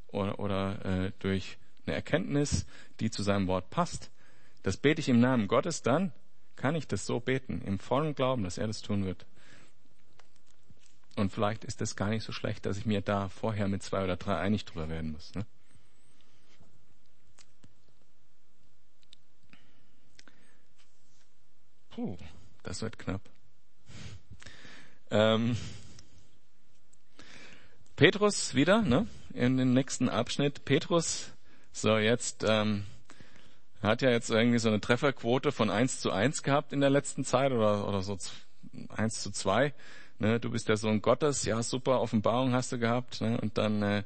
[0.09, 1.57] oder, oder äh, durch
[1.87, 2.67] eine Erkenntnis,
[3.01, 4.11] die zu seinem Wort passt,
[4.63, 6.13] das bete ich im Namen Gottes, dann
[6.57, 9.25] kann ich das so beten, im vollen Glauben, dass er das tun wird.
[11.17, 14.05] Und vielleicht ist es gar nicht so schlecht, dass ich mir da vorher mit zwei
[14.05, 15.35] oder drei einig drüber werden muss.
[15.35, 15.47] Ne?
[21.99, 22.17] Puh,
[22.63, 23.21] das wird knapp.
[25.11, 25.57] Ähm,
[27.97, 29.07] Petrus wieder, ne?
[29.33, 30.67] In dem nächsten Abschnitt.
[30.67, 31.33] Petrus,
[31.73, 32.85] so jetzt, ähm,
[33.83, 37.25] hat ja jetzt irgendwie so eine Trefferquote von 1 zu 1 gehabt in der letzten
[37.25, 38.19] Zeit oder, oder so
[38.91, 39.73] 1 zu 2.
[40.19, 40.39] Ne?
[40.39, 43.23] Du bist der Sohn Gottes, ja super, Offenbarung hast du gehabt.
[43.23, 43.41] Ne?
[43.41, 44.05] Und dann äh,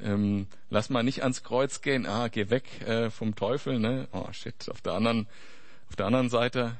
[0.00, 3.80] ähm, lass mal nicht ans Kreuz gehen, ah, geh weg äh, vom Teufel.
[3.80, 4.06] Ne?
[4.12, 5.26] Oh shit, auf der anderen,
[5.88, 6.76] auf der anderen Seite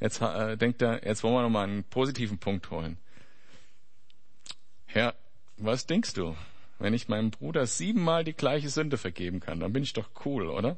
[0.00, 2.98] Jetzt äh, denkt er, jetzt wollen wir noch mal einen positiven Punkt holen.
[4.86, 5.14] Herr,
[5.56, 6.36] was denkst du?
[6.78, 10.48] Wenn ich meinem Bruder siebenmal die gleiche Sünde vergeben kann, dann bin ich doch cool,
[10.48, 10.76] oder?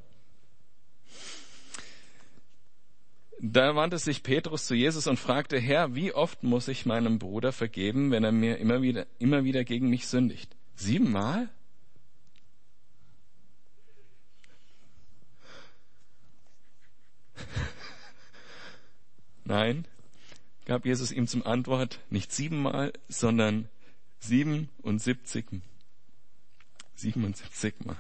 [3.43, 7.53] Da wandte sich Petrus zu Jesus und fragte, Herr, wie oft muss ich meinem Bruder
[7.53, 10.57] vergeben, wenn er mir immer wieder, immer wieder gegen mich sündigt?
[10.75, 11.49] Siebenmal?
[19.51, 19.85] Nein,
[20.65, 23.69] gab Jesus ihm zum Antwort nicht siebenmal, sondern
[24.21, 25.45] 77.
[26.95, 27.97] 77 Mal.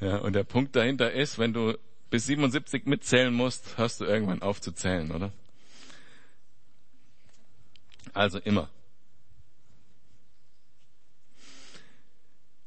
[0.00, 1.78] Ja, und der Punkt dahinter ist, wenn du
[2.10, 5.32] bis 77 mitzählen musst, hast du irgendwann aufzuzählen, oder?
[8.12, 8.68] Also immer.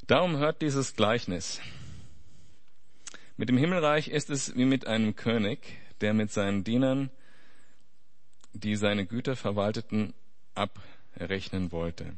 [0.07, 1.59] Darum hört dieses Gleichnis.
[3.35, 5.59] Mit dem Himmelreich ist es wie mit einem König,
[5.99, 7.11] der mit seinen Dienern
[8.53, 10.13] die seine Güter verwalteten,
[10.55, 12.15] abrechnen wollte.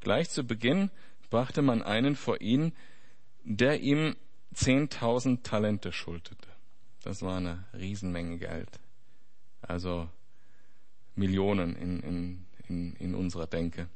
[0.00, 0.90] Gleich zu Beginn
[1.30, 2.72] brachte man einen vor ihn,
[3.44, 4.16] der ihm
[4.54, 6.48] zehntausend Talente schuldete.
[7.02, 8.80] Das war eine Riesenmenge Geld.
[9.60, 10.08] Also
[11.14, 13.88] Millionen in, in, in, in unserer Denke.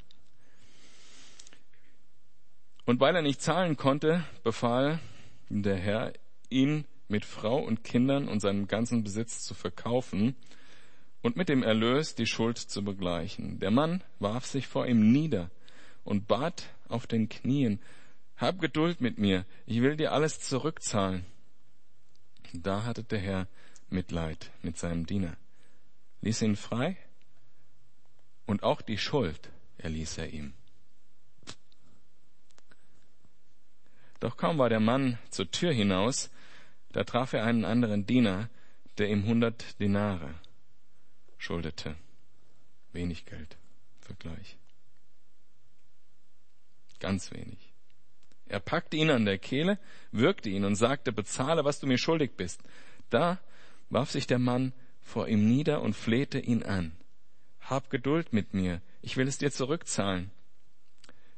[2.85, 4.99] Und weil er nicht zahlen konnte, befahl
[5.49, 6.13] der Herr,
[6.51, 10.37] ihn mit Frau und Kindern und seinem ganzen Besitz zu verkaufen
[11.22, 13.59] und mit dem Erlös die Schuld zu begleichen.
[13.59, 15.50] Der Mann warf sich vor ihm nieder
[16.04, 17.81] und bat auf den Knien,
[18.37, 21.26] hab Geduld mit mir, ich will dir alles zurückzahlen.
[22.52, 23.48] Da hatte der Herr
[23.90, 25.37] Mitleid mit seinem Diener,
[26.22, 26.96] ließ ihn frei
[28.46, 30.54] und auch die Schuld erließ er ihm.
[34.20, 36.31] Doch kaum war der Mann zur Tür hinaus,
[36.92, 38.48] da traf er einen anderen Diener,
[38.98, 40.35] der ihm hundert Denare
[41.38, 41.96] schuldete.
[42.92, 43.57] Wenig Geld,
[44.01, 44.59] Vergleich.
[47.01, 47.72] Ganz wenig.
[48.46, 49.79] Er packte ihn an der Kehle,
[50.11, 52.62] würgte ihn und sagte, bezahle, was du mir schuldig bist.
[53.11, 53.38] Da
[53.90, 54.72] warf sich der Mann
[55.03, 56.92] vor ihm nieder und flehte ihn an.
[57.61, 60.31] Hab Geduld mit mir, ich will es dir zurückzahlen.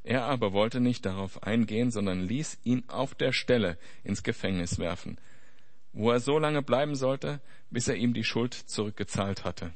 [0.02, 5.18] Er aber wollte nicht darauf eingehen, sondern ließ ihn auf der Stelle ins Gefängnis werfen,
[5.92, 9.74] wo er so lange bleiben sollte, bis er ihm die Schuld zurückgezahlt hatte.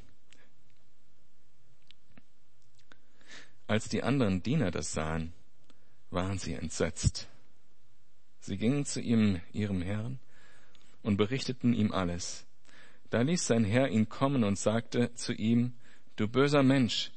[3.67, 5.33] Als die anderen Diener das sahen,
[6.11, 7.27] waren sie entsetzt.
[8.39, 10.19] Sie gingen zu ihm, ihrem Herrn,
[11.01, 12.45] und berichteten ihm alles.
[13.09, 15.73] Da ließ sein Herr ihn kommen und sagte zu ihm,
[16.15, 17.11] Du böser Mensch,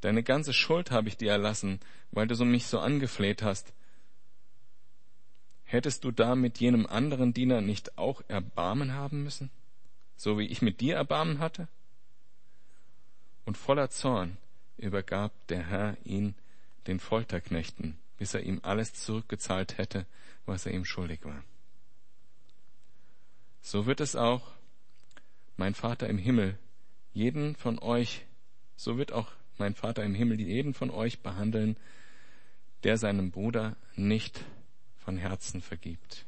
[0.00, 3.72] deine ganze Schuld habe ich dir erlassen, weil du so mich so angefleht hast.
[5.64, 9.50] Hättest du da mit jenem anderen Diener nicht auch Erbarmen haben müssen,
[10.16, 11.68] so wie ich mit dir Erbarmen hatte?
[13.44, 14.38] Und voller Zorn
[14.78, 16.34] übergab der Herr ihn
[16.86, 20.06] den Folterknechten, bis er ihm alles zurückgezahlt hätte,
[20.44, 21.42] was er ihm schuldig war.
[23.60, 24.52] So wird es auch
[25.56, 26.58] mein Vater im Himmel
[27.12, 28.26] jeden von euch,
[28.76, 31.76] so wird auch mein Vater im Himmel jeden von euch behandeln,
[32.84, 34.44] der seinem Bruder nicht
[34.98, 36.26] von Herzen vergibt.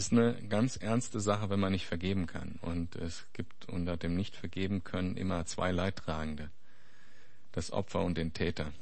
[0.00, 2.58] Ist eine ganz ernste Sache, wenn man nicht vergeben kann.
[2.62, 6.50] Und es gibt unter dem Nicht-Vergeben können immer zwei Leidtragende.
[7.52, 8.72] Das Opfer und den Täter.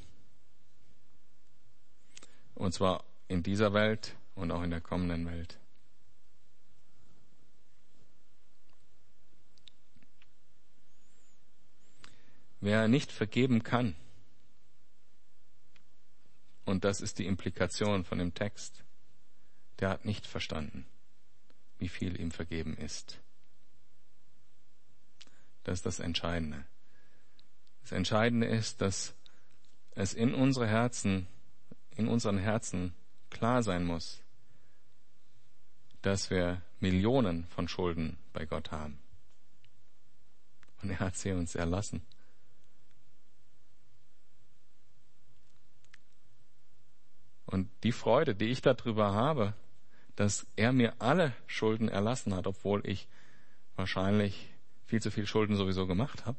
[2.54, 5.58] Und zwar in dieser Welt und auch in der kommenden Welt.
[12.60, 13.96] Wer nicht vergeben kann,
[16.64, 18.84] und das ist die Implikation von dem Text,
[19.80, 20.86] der hat nicht verstanden
[21.78, 23.18] wie viel ihm vergeben ist.
[25.64, 26.64] Das ist das Entscheidende.
[27.82, 29.14] Das Entscheidende ist, dass
[29.94, 31.26] es in unsere Herzen,
[31.90, 32.94] in unseren Herzen
[33.30, 34.22] klar sein muss,
[36.02, 38.98] dass wir Millionen von Schulden bei Gott haben.
[40.82, 42.02] Und er hat sie uns erlassen.
[47.46, 49.54] Und die Freude, die ich darüber habe,
[50.18, 53.06] dass er mir alle Schulden erlassen hat, obwohl ich
[53.76, 54.48] wahrscheinlich
[54.84, 56.36] viel zu viel Schulden sowieso gemacht habe.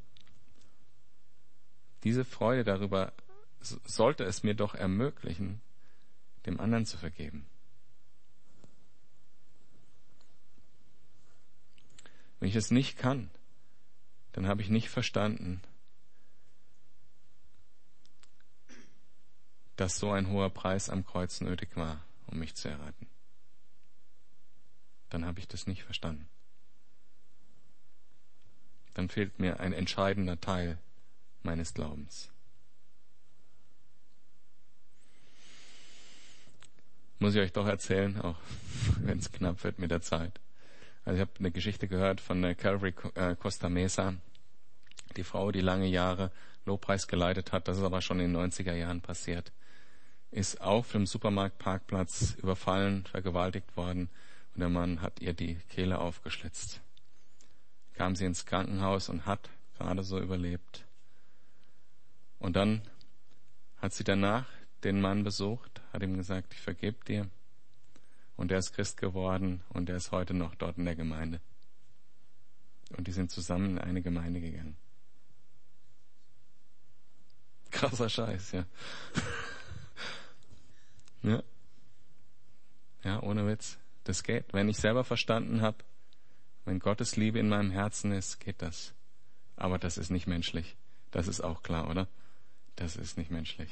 [2.04, 3.14] Diese Freude darüber
[3.62, 5.62] sollte es mir doch ermöglichen,
[6.46, 7.46] dem anderen zu vergeben.
[12.42, 13.32] Wenn ich es nicht kann,
[14.34, 15.62] dann habe ich nicht verstanden,
[19.78, 23.09] dass so ein hoher Preis am Kreuz nötig war, um mich zu erretten
[25.10, 26.28] dann habe ich das nicht verstanden.
[28.94, 30.78] Dann fehlt mir ein entscheidender Teil
[31.44, 32.30] meines Glaubens.
[37.20, 38.38] Muss ich euch doch erzählen, auch
[39.02, 40.40] wenn es knapp wird mit der Zeit.
[41.06, 44.16] Also ich habe eine Geschichte gehört von der Calvary äh, Costa Mesa,
[45.18, 46.32] die Frau, die lange Jahre
[46.66, 49.52] Lobpreis geleitet hat, das ist aber schon in den 90er Jahren passiert,
[50.32, 54.10] ist auf dem Supermarktparkplatz überfallen, vergewaltigt worden
[54.54, 56.82] und der Mann hat ihr die Kehle aufgeschlitzt.
[57.94, 60.86] Kam sie ins Krankenhaus und hat gerade so überlebt.
[62.40, 62.82] Und dann
[63.78, 64.48] hat sie danach
[64.84, 67.30] den Mann besucht, hat ihm gesagt, ich vergebe dir.
[68.38, 71.42] Und er ist Christ geworden und er ist heute noch dort in der Gemeinde.
[72.96, 74.78] Und die sind zusammen in eine Gemeinde gegangen.
[77.72, 78.66] Krasser Scheiß, ja.
[81.24, 81.44] ja.
[83.04, 83.79] Ja, ohne Witz.
[84.04, 84.46] Das geht.
[84.54, 85.78] Wenn ich selber verstanden habe,
[86.66, 88.94] wenn Gottes Liebe in meinem Herzen ist, geht das.
[89.56, 90.76] Aber das ist nicht menschlich.
[91.12, 92.08] Das ist auch klar, oder?
[92.76, 93.70] Das ist nicht menschlich.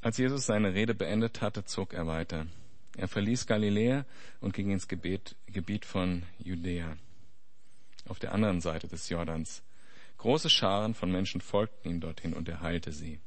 [0.00, 2.46] Als Jesus seine Rede beendet hatte, zog er weiter.
[2.96, 4.04] Er verließ Galiläa
[4.40, 6.96] und ging ins Gebet, Gebiet von Judäa,
[8.06, 9.62] auf der anderen Seite des Jordans.
[10.18, 13.20] Große Scharen von Menschen folgten ihm dorthin und er heilte sie.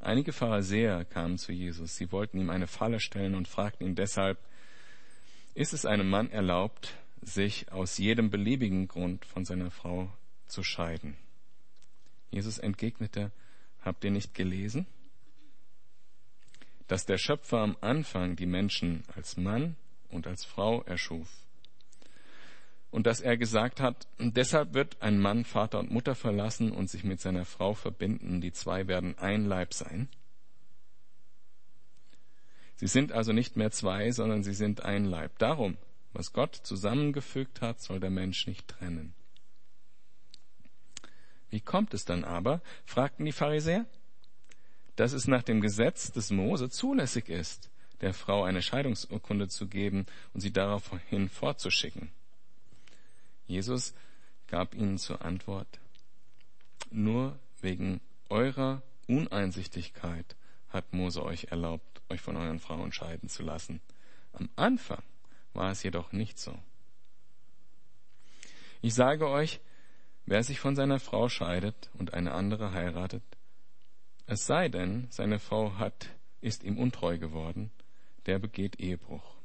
[0.00, 1.96] Einige Pharisäer kamen zu Jesus.
[1.96, 4.38] Sie wollten ihm eine Falle stellen und fragten ihn deshalb,
[5.54, 10.10] ist es einem Mann erlaubt, sich aus jedem beliebigen Grund von seiner Frau
[10.46, 11.16] zu scheiden?
[12.30, 13.30] Jesus entgegnete,
[13.84, 14.86] Habt ihr nicht gelesen?
[16.88, 19.76] Dass der Schöpfer am Anfang die Menschen als Mann
[20.08, 21.28] und als Frau erschuf.
[22.94, 27.02] Und dass er gesagt hat, deshalb wird ein Mann Vater und Mutter verlassen und sich
[27.02, 30.08] mit seiner Frau verbinden, die zwei werden ein Leib sein.
[32.76, 35.36] Sie sind also nicht mehr zwei, sondern sie sind ein Leib.
[35.38, 35.76] Darum,
[36.12, 39.12] was Gott zusammengefügt hat, soll der Mensch nicht trennen.
[41.50, 43.86] Wie kommt es dann aber, fragten die Pharisäer,
[44.94, 47.70] dass es nach dem Gesetz des Mose zulässig ist,
[48.02, 52.12] der Frau eine Scheidungsurkunde zu geben und sie daraufhin fortzuschicken.
[53.46, 53.94] Jesus
[54.46, 55.80] gab ihnen zur Antwort,
[56.90, 60.36] nur wegen eurer Uneinsichtigkeit
[60.68, 63.80] hat Mose euch erlaubt, euch von euren Frauen scheiden zu lassen.
[64.32, 65.02] Am Anfang
[65.52, 66.58] war es jedoch nicht so.
[68.82, 69.60] Ich sage euch,
[70.26, 73.22] Wer sich von seiner Frau scheidet und eine andere heiratet,
[74.26, 76.08] es sei denn, seine Frau hat,
[76.40, 77.70] ist ihm untreu geworden,
[78.24, 79.36] der begeht Ehebruch.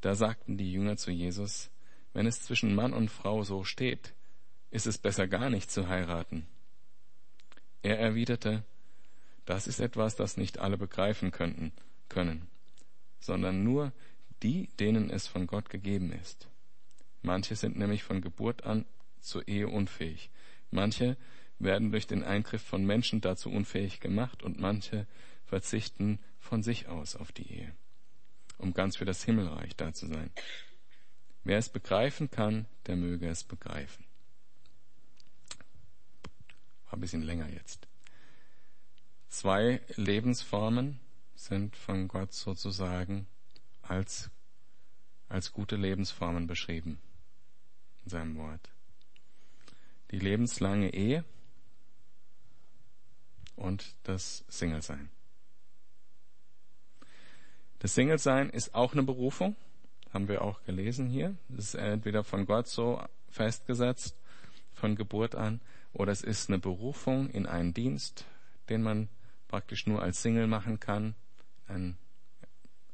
[0.00, 1.70] Da sagten die Jünger zu Jesus,
[2.12, 4.14] wenn es zwischen Mann und Frau so steht,
[4.70, 6.46] ist es besser gar nicht zu heiraten.
[7.82, 8.64] Er erwiderte,
[9.44, 11.72] das ist etwas, das nicht alle begreifen könnten,
[12.08, 12.48] können,
[13.18, 13.92] sondern nur
[14.42, 16.48] die, denen es von Gott gegeben ist.
[17.22, 18.86] Manche sind nämlich von Geburt an
[19.20, 20.30] zur Ehe unfähig.
[20.70, 21.16] Manche
[21.58, 25.06] werden durch den Eingriff von Menschen dazu unfähig gemacht und manche
[25.44, 27.74] verzichten von sich aus auf die Ehe,
[28.56, 30.30] um ganz für das Himmelreich da zu sein.
[31.44, 34.04] Wer es begreifen kann, der möge es begreifen.
[36.86, 37.86] War ein bisschen länger jetzt.
[39.28, 41.00] Zwei Lebensformen
[41.34, 43.26] sind von Gott sozusagen
[43.82, 44.30] als,
[45.28, 47.00] als gute Lebensformen beschrieben
[48.04, 48.70] in seinem Wort
[50.10, 51.24] die lebenslange Ehe
[53.56, 55.10] und das Single-Sein.
[57.78, 59.56] Das Single-Sein ist auch eine Berufung,
[60.12, 61.36] haben wir auch gelesen hier.
[61.56, 64.16] Es ist entweder von Gott so festgesetzt,
[64.74, 65.60] von Geburt an,
[65.92, 68.24] oder es ist eine Berufung in einen Dienst,
[68.68, 69.08] den man
[69.48, 71.14] praktisch nur als Single machen kann,
[71.66, 71.96] ein,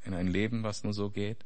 [0.04, 1.44] in ein Leben, was nur so geht.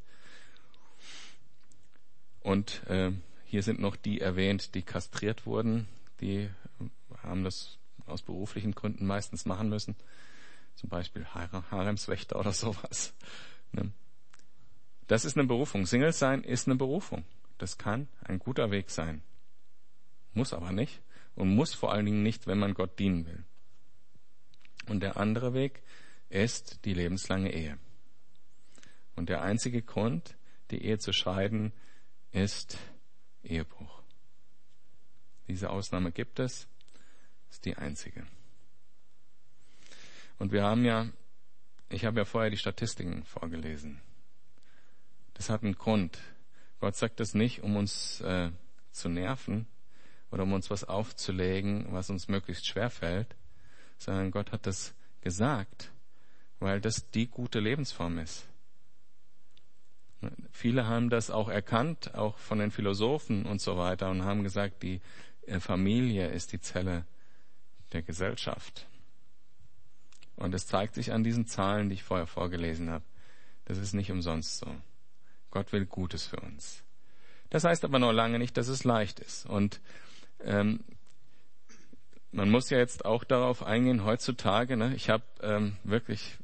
[2.41, 3.11] Und äh,
[3.45, 5.87] hier sind noch die erwähnt, die kastriert wurden.
[6.21, 6.49] Die
[7.23, 9.95] haben das aus beruflichen Gründen meistens machen müssen.
[10.75, 13.13] Zum Beispiel Haremswächter oder sowas.
[13.73, 13.91] Ne?
[15.11, 15.85] Das ist eine Berufung.
[15.85, 17.25] Single sein ist eine Berufung.
[17.57, 19.21] Das kann ein guter Weg sein.
[20.33, 21.01] Muss aber nicht.
[21.35, 23.43] Und muss vor allen Dingen nicht, wenn man Gott dienen will.
[24.87, 25.83] Und der andere Weg
[26.29, 27.77] ist die lebenslange Ehe.
[29.17, 30.37] Und der einzige Grund,
[30.69, 31.73] die Ehe zu scheiden,
[32.31, 32.77] ist
[33.43, 34.03] Ehebruch.
[35.49, 36.69] Diese Ausnahme gibt es,
[37.49, 38.25] ist die einzige.
[40.39, 41.09] Und wir haben ja,
[41.89, 43.99] ich habe ja vorher die Statistiken vorgelesen.
[45.33, 46.17] Das hat einen Grund.
[46.79, 48.51] Gott sagt das nicht, um uns äh,
[48.91, 49.67] zu nerven
[50.31, 53.35] oder um uns was aufzulegen, was uns möglichst schwer fällt,
[53.97, 55.91] sondern Gott hat das gesagt,
[56.59, 58.47] weil das die gute Lebensform ist.
[60.51, 64.83] Viele haben das auch erkannt, auch von den Philosophen und so weiter, und haben gesagt,
[64.83, 65.01] die
[65.47, 67.05] äh, Familie ist die Zelle
[67.91, 68.87] der Gesellschaft.
[70.35, 73.03] Und es zeigt sich an diesen Zahlen, die ich vorher vorgelesen habe.
[73.65, 74.67] Das ist nicht umsonst so.
[75.51, 76.83] Gott will Gutes für uns.
[77.49, 79.45] Das heißt aber noch lange nicht, dass es leicht ist.
[79.45, 79.81] Und
[80.43, 80.79] ähm,
[82.31, 86.37] man muss ja jetzt auch darauf eingehen, heutzutage, ne, ich habe ähm, wirklich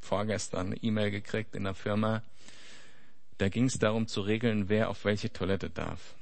[0.00, 2.22] vorgestern eine E-Mail gekriegt in der Firma,
[3.36, 6.16] da ging es darum zu regeln, wer auf welche Toilette darf.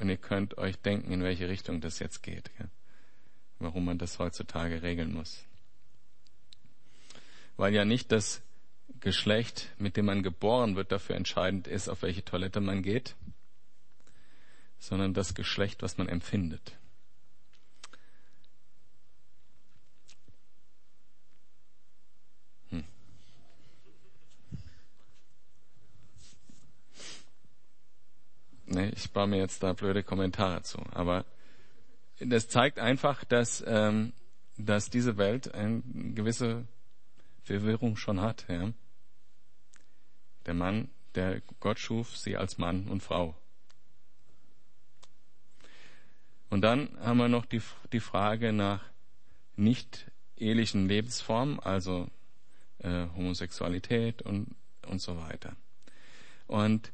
[0.00, 2.50] Und ihr könnt euch denken, in welche Richtung das jetzt geht.
[2.58, 2.66] Ja?
[3.58, 5.44] Warum man das heutzutage regeln muss.
[7.56, 8.42] Weil ja nicht das
[9.00, 13.14] Geschlecht, mit dem man geboren wird, dafür entscheidend ist, auf welche Toilette man geht,
[14.78, 16.76] sondern das Geschlecht, was man empfindet.
[28.66, 30.78] Ne, ich baue mir jetzt da blöde Kommentare zu.
[30.92, 31.24] Aber
[32.20, 34.12] das zeigt einfach, dass ähm,
[34.66, 35.82] dass diese Welt eine
[36.14, 36.66] gewisse
[37.44, 38.46] Verwirrung schon hat.
[38.48, 38.72] Ja?
[40.46, 43.34] Der Mann, der Gott schuf, sie als Mann und Frau.
[46.48, 47.62] Und dann haben wir noch die,
[47.92, 48.82] die Frage nach
[49.56, 52.08] nicht ehelichen Lebensformen, also
[52.78, 55.54] äh, Homosexualität und, und so weiter.
[56.46, 56.92] Und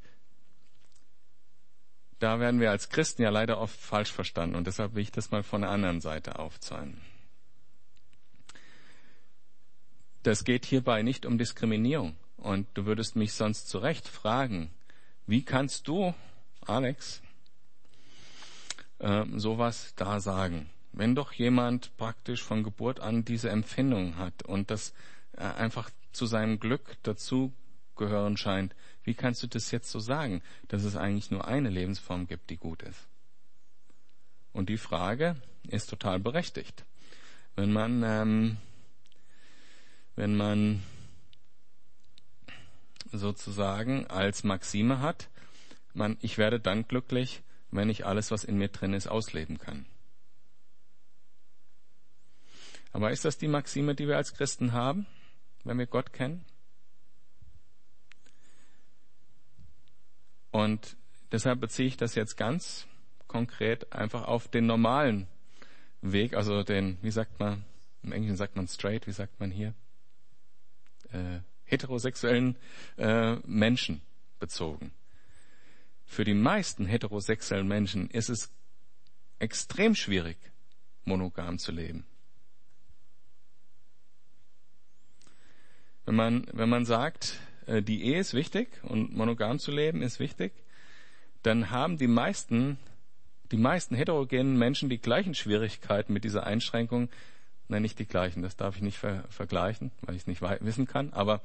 [2.18, 5.30] da werden wir als Christen ja leider oft falsch verstanden und deshalb will ich das
[5.30, 7.00] mal von der anderen Seite aufzeigen.
[10.26, 12.16] Das geht hierbei nicht um Diskriminierung.
[12.36, 14.72] Und du würdest mich sonst zu Recht fragen,
[15.28, 16.14] wie kannst du,
[16.62, 17.22] Alex,
[18.98, 20.68] äh, sowas da sagen?
[20.90, 24.94] Wenn doch jemand praktisch von Geburt an diese Empfindung hat und das
[25.36, 28.74] äh, einfach zu seinem Glück dazugehören scheint,
[29.04, 32.56] wie kannst du das jetzt so sagen, dass es eigentlich nur eine Lebensform gibt, die
[32.56, 33.06] gut ist?
[34.52, 35.36] Und die Frage
[35.68, 36.84] ist total berechtigt.
[37.54, 38.56] Wenn man, ähm,
[40.16, 40.82] wenn man
[43.12, 45.28] sozusagen als Maxime hat,
[45.94, 49.86] man, ich werde dann glücklich, wenn ich alles, was in mir drin ist, ausleben kann.
[52.92, 55.06] Aber ist das die Maxime, die wir als Christen haben,
[55.64, 56.44] wenn wir Gott kennen?
[60.50, 60.96] Und
[61.32, 62.86] deshalb beziehe ich das jetzt ganz
[63.26, 65.26] konkret einfach auf den normalen
[66.00, 67.64] Weg, also den, wie sagt man,
[68.02, 69.74] im Englischen sagt man straight, wie sagt man hier?
[71.12, 72.56] Äh, heterosexuellen
[72.96, 74.00] äh, Menschen
[74.38, 74.92] bezogen.
[76.04, 78.50] Für die meisten heterosexuellen Menschen ist es
[79.38, 80.38] extrem schwierig,
[81.04, 82.06] monogam zu leben.
[86.04, 90.20] Wenn man, wenn man sagt, äh, die Ehe ist wichtig und monogam zu leben ist
[90.20, 90.52] wichtig,
[91.42, 92.78] dann haben die meisten,
[93.50, 97.08] die meisten heterogenen Menschen die gleichen Schwierigkeiten mit dieser Einschränkung
[97.68, 100.86] Nein, nicht die gleichen, das darf ich nicht ver vergleichen, weil ich es nicht wissen
[100.86, 101.12] kann.
[101.12, 101.40] Aber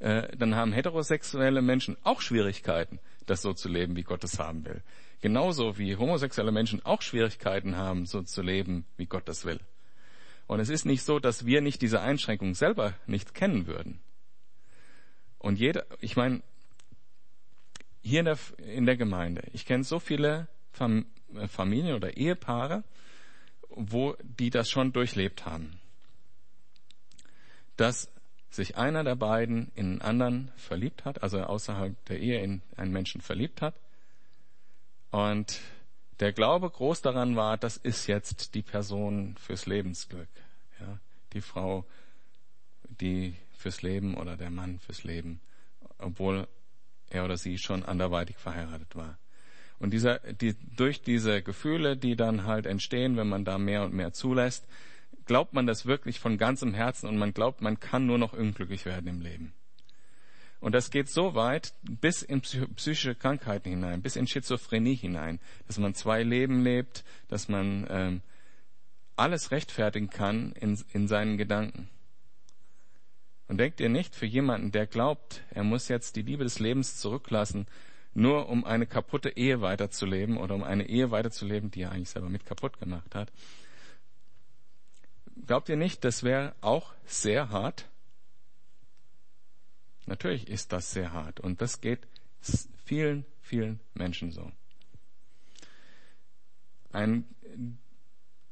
[0.00, 4.64] äh, dann haben heterosexuelle Menschen auch Schwierigkeiten, das so zu leben, wie Gott es haben
[4.64, 4.82] will.
[5.20, 9.60] Genauso wie homosexuelle Menschen auch Schwierigkeiten haben, so zu leben, wie Gott es will.
[10.48, 14.00] Und es ist nicht so, dass wir nicht diese Einschränkung selber nicht kennen würden.
[15.38, 16.42] Und jeder, ich meine,
[18.02, 21.06] hier in der, in der Gemeinde, ich kenne so viele Fam
[21.48, 22.84] Familien oder Ehepaare,
[23.76, 25.80] wo die das schon durchlebt haben.
[27.76, 28.10] Dass
[28.50, 32.92] sich einer der beiden in einen anderen verliebt hat, also außerhalb der Ehe in einen
[32.92, 33.74] Menschen verliebt hat.
[35.10, 35.60] Und
[36.20, 40.28] der Glaube groß daran war, das ist jetzt die Person fürs Lebensglück.
[40.80, 40.98] Ja,
[41.32, 41.86] die Frau,
[42.84, 45.40] die fürs Leben oder der Mann fürs Leben,
[45.98, 46.46] obwohl
[47.08, 49.18] er oder sie schon anderweitig verheiratet war.
[49.82, 53.92] Und dieser, die, durch diese Gefühle, die dann halt entstehen, wenn man da mehr und
[53.92, 54.64] mehr zulässt,
[55.26, 58.86] glaubt man das wirklich von ganzem Herzen und man glaubt, man kann nur noch unglücklich
[58.86, 59.52] werden im Leben.
[60.60, 65.78] Und das geht so weit bis in psychische Krankheiten hinein, bis in Schizophrenie hinein, dass
[65.78, 68.20] man zwei Leben lebt, dass man ähm,
[69.16, 71.88] alles rechtfertigen kann in, in seinen Gedanken.
[73.48, 76.98] Und denkt ihr nicht, für jemanden, der glaubt, er muss jetzt die Liebe des Lebens
[76.98, 77.66] zurücklassen,
[78.14, 82.28] nur um eine kaputte Ehe weiterzuleben oder um eine Ehe weiterzuleben, die er eigentlich selber
[82.28, 83.32] mit kaputt gemacht hat.
[85.46, 87.88] Glaubt ihr nicht, das wäre auch sehr hart?
[90.06, 92.00] Natürlich ist das sehr hart und das geht
[92.84, 94.50] vielen, vielen Menschen so.
[96.92, 97.24] Ein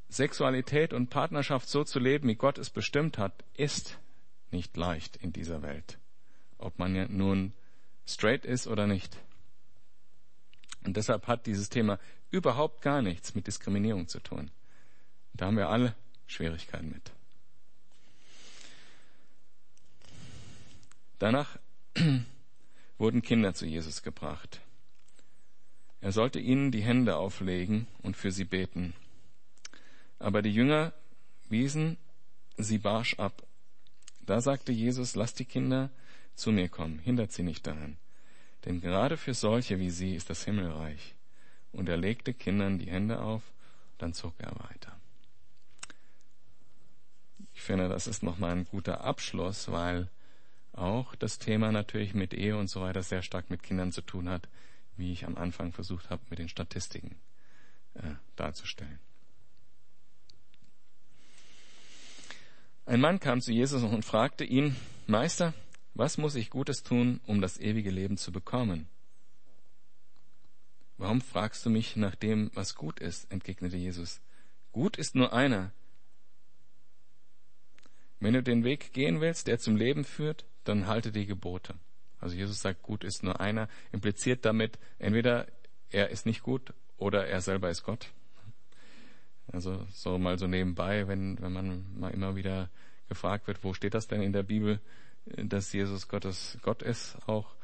[0.08, 3.98] Sexualität und Partnerschaft so zu leben, wie Gott es bestimmt hat, ist
[4.50, 5.98] nicht leicht in dieser Welt.
[6.58, 7.52] Ob man ja nun
[8.06, 9.16] straight ist oder nicht.
[10.84, 11.98] Und deshalb hat dieses Thema
[12.30, 14.50] überhaupt gar nichts mit Diskriminierung zu tun.
[15.34, 15.94] Da haben wir alle
[16.26, 17.12] Schwierigkeiten mit.
[21.18, 21.58] Danach
[22.98, 24.60] wurden Kinder zu Jesus gebracht.
[26.00, 28.94] Er sollte ihnen die Hände auflegen und für sie beten.
[30.18, 30.94] Aber die Jünger
[31.50, 31.98] wiesen
[32.56, 33.42] sie barsch ab.
[34.24, 35.90] Da sagte Jesus, lasst die Kinder
[36.34, 37.96] zu mir kommen, hindert sie nicht daran.
[38.64, 41.14] Denn gerade für solche wie sie ist das Himmelreich.
[41.72, 43.42] Und er legte Kindern die Hände auf,
[43.98, 44.96] dann zog er weiter.
[47.54, 50.08] Ich finde, das ist nochmal ein guter Abschluss, weil
[50.72, 54.28] auch das Thema natürlich mit Ehe und so weiter sehr stark mit Kindern zu tun
[54.28, 54.48] hat,
[54.96, 57.16] wie ich am Anfang versucht habe, mit den Statistiken
[57.94, 58.98] äh, darzustellen.
[62.86, 64.74] Ein Mann kam zu Jesus und fragte ihn,
[65.06, 65.54] Meister,
[65.94, 68.88] was muss ich Gutes tun, um das ewige Leben zu bekommen?
[70.96, 73.30] Warum fragst du mich nach dem, was gut ist?
[73.32, 74.20] entgegnete Jesus.
[74.72, 75.72] Gut ist nur einer.
[78.20, 81.74] Wenn du den Weg gehen willst, der zum Leben führt, dann halte die Gebote.
[82.20, 85.46] Also Jesus sagt, gut ist nur einer, impliziert damit, entweder
[85.88, 88.12] er ist nicht gut oder er selber ist Gott.
[89.52, 92.68] Also so mal so nebenbei, wenn, wenn man mal immer wieder
[93.08, 94.80] gefragt wird, wo steht das denn in der Bibel,
[95.26, 97.54] dass Jesus Gottes Gott ist auch,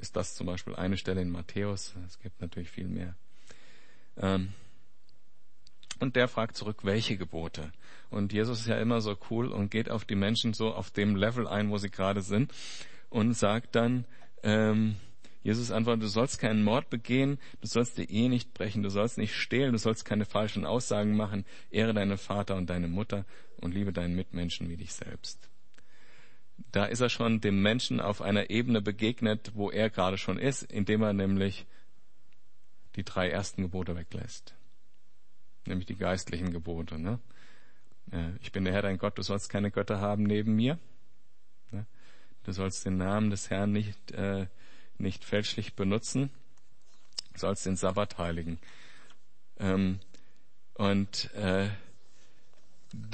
[0.00, 1.94] ist das zum Beispiel eine Stelle in Matthäus.
[2.06, 3.14] Es gibt natürlich viel mehr.
[4.16, 4.52] Ähm,
[6.00, 7.72] und der fragt zurück, welche Gebote?
[8.10, 11.16] Und Jesus ist ja immer so cool und geht auf die Menschen so auf dem
[11.16, 12.52] Level ein, wo sie gerade sind
[13.08, 14.04] und sagt dann,
[14.42, 14.96] ähm,
[15.44, 19.18] Jesus antwortet, du sollst keinen Mord begehen, du sollst die Ehe nicht brechen, du sollst
[19.18, 23.24] nicht stehlen, du sollst keine falschen Aussagen machen, ehre deinen Vater und deine Mutter
[23.60, 25.51] und liebe deinen Mitmenschen wie dich selbst.
[26.70, 30.62] Da ist er schon dem Menschen auf einer Ebene begegnet, wo er gerade schon ist,
[30.62, 31.66] indem er nämlich
[32.96, 34.54] die drei ersten Gebote weglässt.
[35.66, 36.98] Nämlich die geistlichen Gebote.
[36.98, 37.18] Ne?
[38.10, 40.78] Äh, ich bin der Herr dein Gott, du sollst keine Götter haben neben mir.
[41.70, 41.86] Ne?
[42.44, 44.46] Du sollst den Namen des Herrn nicht, äh,
[44.98, 46.30] nicht fälschlich benutzen,
[47.32, 48.58] du sollst den Sabbat heiligen.
[49.58, 50.00] Ähm,
[50.74, 51.68] und äh,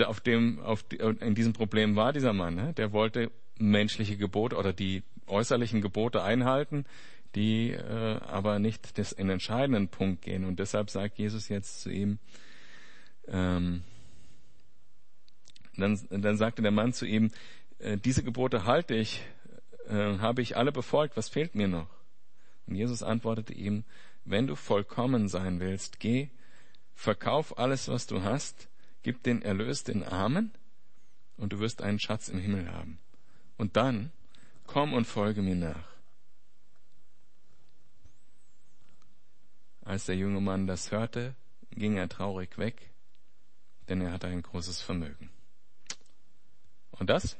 [0.04, 2.54] auf dem, auf die, in diesem Problem war dieser Mann.
[2.54, 2.72] Ne?
[2.74, 6.84] Der wollte menschliche Gebote oder die äußerlichen Gebote einhalten,
[7.34, 10.44] die äh, aber nicht des, in entscheidenden Punkt gehen.
[10.44, 12.18] Und deshalb sagt Jesus jetzt zu ihm,
[13.26, 13.82] ähm,
[15.76, 17.30] dann, dann sagte der Mann zu ihm,
[17.78, 19.22] äh, diese Gebote halte ich,
[19.88, 21.88] äh, habe ich alle befolgt, was fehlt mir noch?
[22.66, 23.84] Und Jesus antwortete ihm,
[24.24, 26.28] wenn du vollkommen sein willst, geh,
[26.94, 28.68] verkauf alles, was du hast,
[29.02, 30.52] gib den Erlös den Armen
[31.36, 32.98] und du wirst einen Schatz im Himmel haben.
[33.56, 34.12] Und dann
[34.66, 35.88] komm und folge mir nach.
[39.82, 41.34] Als der junge Mann das hörte,
[41.70, 42.90] ging er traurig weg,
[43.88, 45.30] denn er hatte ein großes Vermögen.
[46.90, 47.36] Und das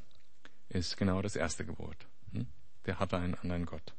[0.69, 2.07] ist genau das erste Gebot.
[2.33, 2.47] Hm?
[2.87, 3.95] Der hatte einen anderen Gott.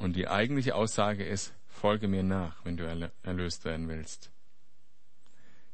[0.00, 4.30] Und die eigentliche Aussage ist, folge mir nach, wenn du erlöst werden willst.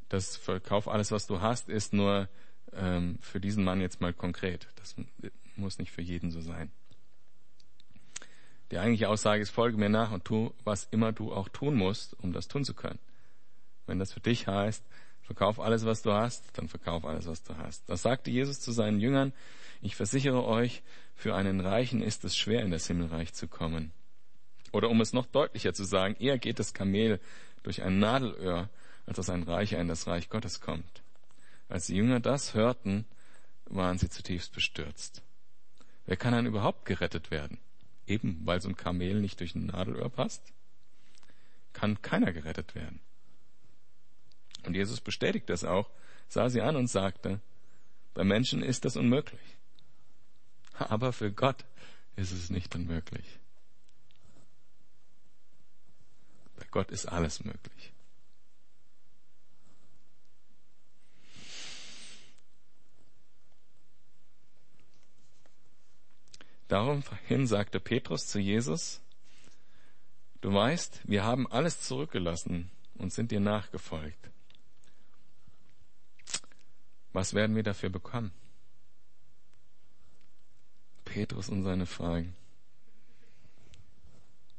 [0.08, 2.28] Das Verkauf alles, was du hast, ist nur
[2.72, 4.66] ähm, für diesen Mann jetzt mal konkret.
[4.74, 4.96] Das
[5.54, 6.72] muss nicht für jeden so sein.
[8.72, 12.18] Die eigentliche Aussage ist, folge mir nach und tu, was immer du auch tun musst,
[12.18, 12.98] um das tun zu können.
[13.86, 14.84] Wenn das für dich heißt,
[15.22, 17.88] verkauf alles, was du hast, dann verkauf alles, was du hast.
[17.88, 19.32] Das sagte Jesus zu seinen Jüngern,
[19.82, 20.82] ich versichere euch,
[21.14, 23.92] für einen Reichen ist es schwer, in das Himmelreich zu kommen.
[24.72, 27.20] Oder um es noch deutlicher zu sagen, eher geht das Kamel
[27.62, 28.68] durch ein Nadelöhr,
[29.06, 31.02] als dass ein Reicher in das Reich Gottes kommt.
[31.68, 33.06] Als die Jünger das hörten,
[33.66, 35.22] waren sie zutiefst bestürzt.
[36.06, 37.58] Wer kann dann überhaupt gerettet werden?
[38.06, 40.52] Eben weil so ein Kamel nicht durch ein Nadelöhr passt,
[41.72, 43.00] kann keiner gerettet werden.
[44.64, 45.90] Und Jesus bestätigt das auch,
[46.28, 47.40] sah sie an und sagte,
[48.14, 49.40] bei Menschen ist das unmöglich.
[50.74, 51.64] Aber für Gott
[52.16, 53.38] ist es nicht unmöglich.
[56.66, 57.92] Bei Gott ist alles möglich.
[66.68, 69.00] Daraufhin sagte Petrus zu Jesus,
[70.40, 74.30] du weißt, wir haben alles zurückgelassen und sind dir nachgefolgt.
[77.12, 78.32] Was werden wir dafür bekommen?
[81.04, 82.34] Petrus und seine Fragen.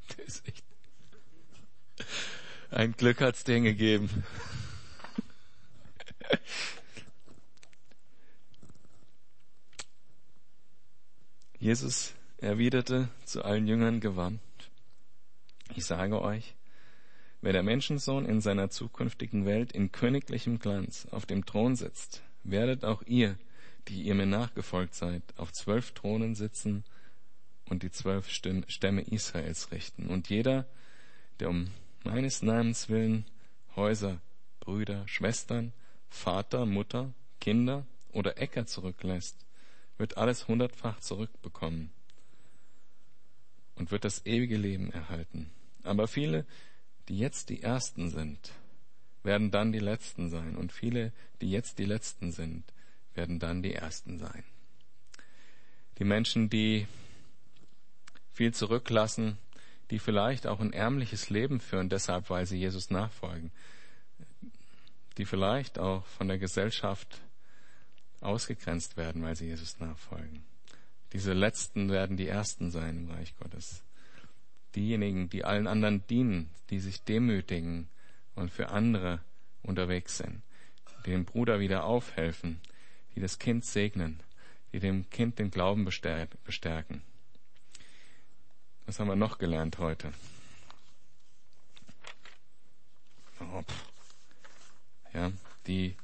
[0.08, 0.64] Das ist echt
[2.72, 4.24] ein Glück hat's denen gegeben.
[11.60, 14.42] Jesus erwiderte zu allen Jüngern gewandt,
[15.76, 16.56] ich sage euch,
[17.42, 22.84] wenn der Menschensohn in seiner zukünftigen Welt in königlichem Glanz auf dem Thron sitzt, werdet
[22.84, 23.38] auch ihr,
[23.88, 26.84] die ihr mir nachgefolgt seid, auf zwölf Thronen sitzen
[27.66, 30.08] und die zwölf Stämme Israels richten.
[30.08, 30.66] Und jeder,
[31.40, 31.68] der um
[32.04, 33.26] meines Namens willen
[33.76, 34.20] Häuser,
[34.60, 35.74] Brüder, Schwestern,
[36.10, 39.46] Vater, Mutter, Kinder oder Äcker zurücklässt,
[39.98, 41.92] wird alles hundertfach zurückbekommen
[43.76, 45.50] und wird das ewige Leben erhalten.
[45.84, 46.46] Aber viele,
[47.08, 48.52] die jetzt die Ersten sind,
[49.24, 50.56] werden dann die Letzten sein.
[50.56, 52.64] Und viele, die jetzt die Letzten sind,
[53.14, 54.44] werden dann die Ersten sein.
[56.00, 56.88] Die Menschen, die
[58.32, 59.38] viel zurücklassen,
[59.92, 63.52] die vielleicht auch ein ärmliches Leben führen, deshalb, weil sie Jesus nachfolgen,
[65.18, 67.22] die vielleicht auch von der Gesellschaft
[68.22, 70.44] ausgegrenzt werden, weil sie Jesus nachfolgen.
[71.14, 73.84] Diese Letzten werden die Ersten sein im Reich Gottes.
[74.76, 77.88] Diejenigen, die allen anderen dienen, die sich demütigen
[78.36, 79.22] und für andere
[79.64, 80.42] unterwegs sind,
[81.06, 82.60] die dem Bruder wieder aufhelfen,
[83.16, 84.20] die das Kind segnen,
[84.74, 87.02] die dem Kind den Glauben bestärken.
[88.88, 90.12] Was haben wir noch gelernt heute?
[93.40, 93.64] Oh,
[95.14, 95.32] ja,
[95.68, 95.96] die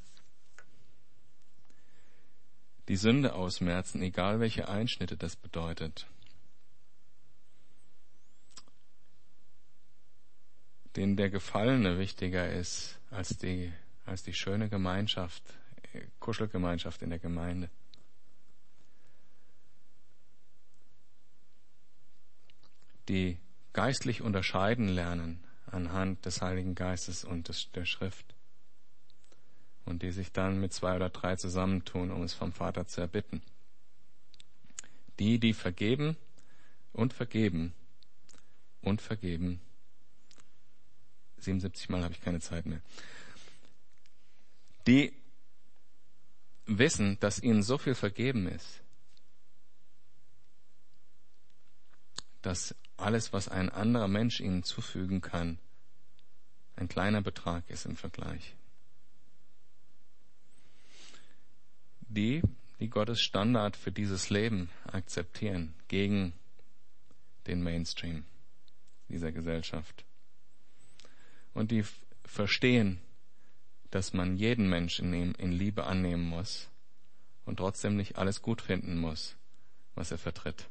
[2.87, 6.05] die Sünde ausmerzen, egal welche Einschnitte das bedeutet.
[10.95, 13.71] denen der Gefallene wichtiger ist als die,
[14.05, 15.43] als die schöne Gemeinschaft,
[16.19, 17.69] Kuschelgemeinschaft in der Gemeinde.
[23.09, 23.37] Die
[23.73, 28.35] geistlich unterscheiden lernen anhand des Heiligen Geistes und des, der Schrift.
[29.85, 33.41] Und die sich dann mit zwei oder drei zusammentun, um es vom Vater zu erbitten.
[35.19, 36.15] Die, die vergeben
[36.93, 37.73] und vergeben
[38.81, 39.61] und vergeben
[41.43, 42.81] 77 Mal habe ich keine Zeit mehr.
[44.87, 45.13] Die
[46.65, 48.81] wissen, dass ihnen so viel vergeben ist,
[52.41, 55.57] dass alles, was ein anderer Mensch ihnen zufügen kann,
[56.75, 58.55] ein kleiner Betrag ist im Vergleich.
[62.01, 62.41] Die,
[62.79, 66.33] die Gottes Standard für dieses Leben akzeptieren, gegen
[67.47, 68.25] den Mainstream
[69.09, 70.05] dieser Gesellschaft
[71.53, 71.83] und die
[72.25, 72.99] verstehen,
[73.91, 76.69] dass man jeden Menschen in Liebe annehmen muss
[77.45, 79.35] und trotzdem nicht alles gut finden muss,
[79.93, 80.67] was er vertritt.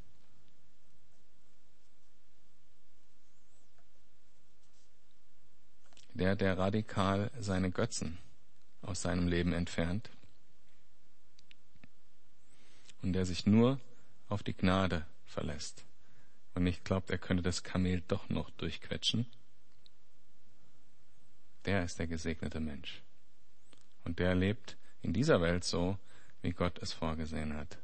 [6.15, 8.19] Der, der radikal seine Götzen
[8.83, 10.11] aus seinem Leben entfernt
[13.03, 13.81] und der sich nur
[14.29, 15.85] auf die Gnade verlässt
[16.55, 19.27] und nicht glaubt, er könnte das Kamel doch noch durchquetschen
[21.65, 23.03] der ist der gesegnete Mensch.
[24.05, 25.99] Und der lebt in dieser Welt so,
[26.43, 27.79] wie Gott es vorgesehen hat.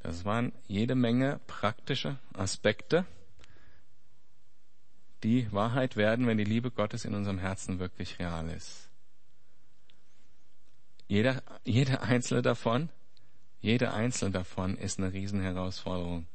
[0.00, 3.04] Das waren jede Menge praktische Aspekte,
[5.22, 8.90] die Wahrheit werden, wenn die Liebe Gottes in unserem Herzen wirklich real ist.
[11.08, 12.88] Jeder, jeder einzelne davon,
[13.60, 16.26] jede einzelne davon ist eine Riesenherausforderung.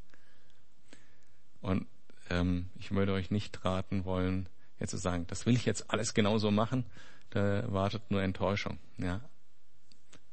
[1.62, 1.86] Und
[2.30, 4.48] ähm, ich würde euch nicht raten wollen,
[4.80, 6.86] jetzt zu sagen, das will ich jetzt alles genauso machen,
[7.30, 8.80] da wartet nur Enttäuschung.
[8.98, 9.22] Ja.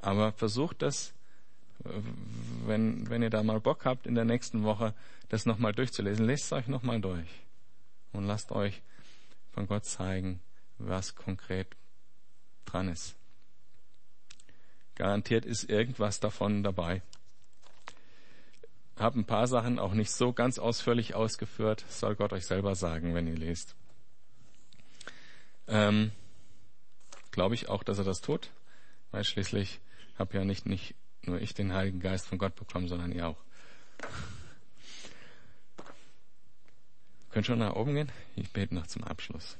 [0.00, 1.12] Aber versucht das,
[2.64, 4.94] wenn, wenn ihr da mal Bock habt, in der nächsten Woche
[5.28, 7.28] das nochmal durchzulesen, lest es euch nochmal durch
[8.12, 8.82] und lasst euch
[9.52, 10.40] von Gott zeigen,
[10.78, 11.66] was konkret
[12.64, 13.16] dran ist.
[14.94, 17.02] Garantiert ist irgendwas davon dabei.
[18.96, 23.14] Hab ein paar Sachen auch nicht so ganz ausführlich ausgeführt, soll Gott euch selber sagen,
[23.14, 23.76] wenn ihr lest.
[25.68, 26.10] Ähm,
[27.30, 28.50] Glaube ich auch, dass er das tut,
[29.12, 29.80] weil schließlich
[30.18, 33.38] habe ja nicht, nicht nur ich den Heiligen Geist von Gott bekommen, sondern ihr auch.
[37.38, 38.08] Könnt schon nach oben gehen?
[38.34, 39.56] Ich bete noch zum Abschluss.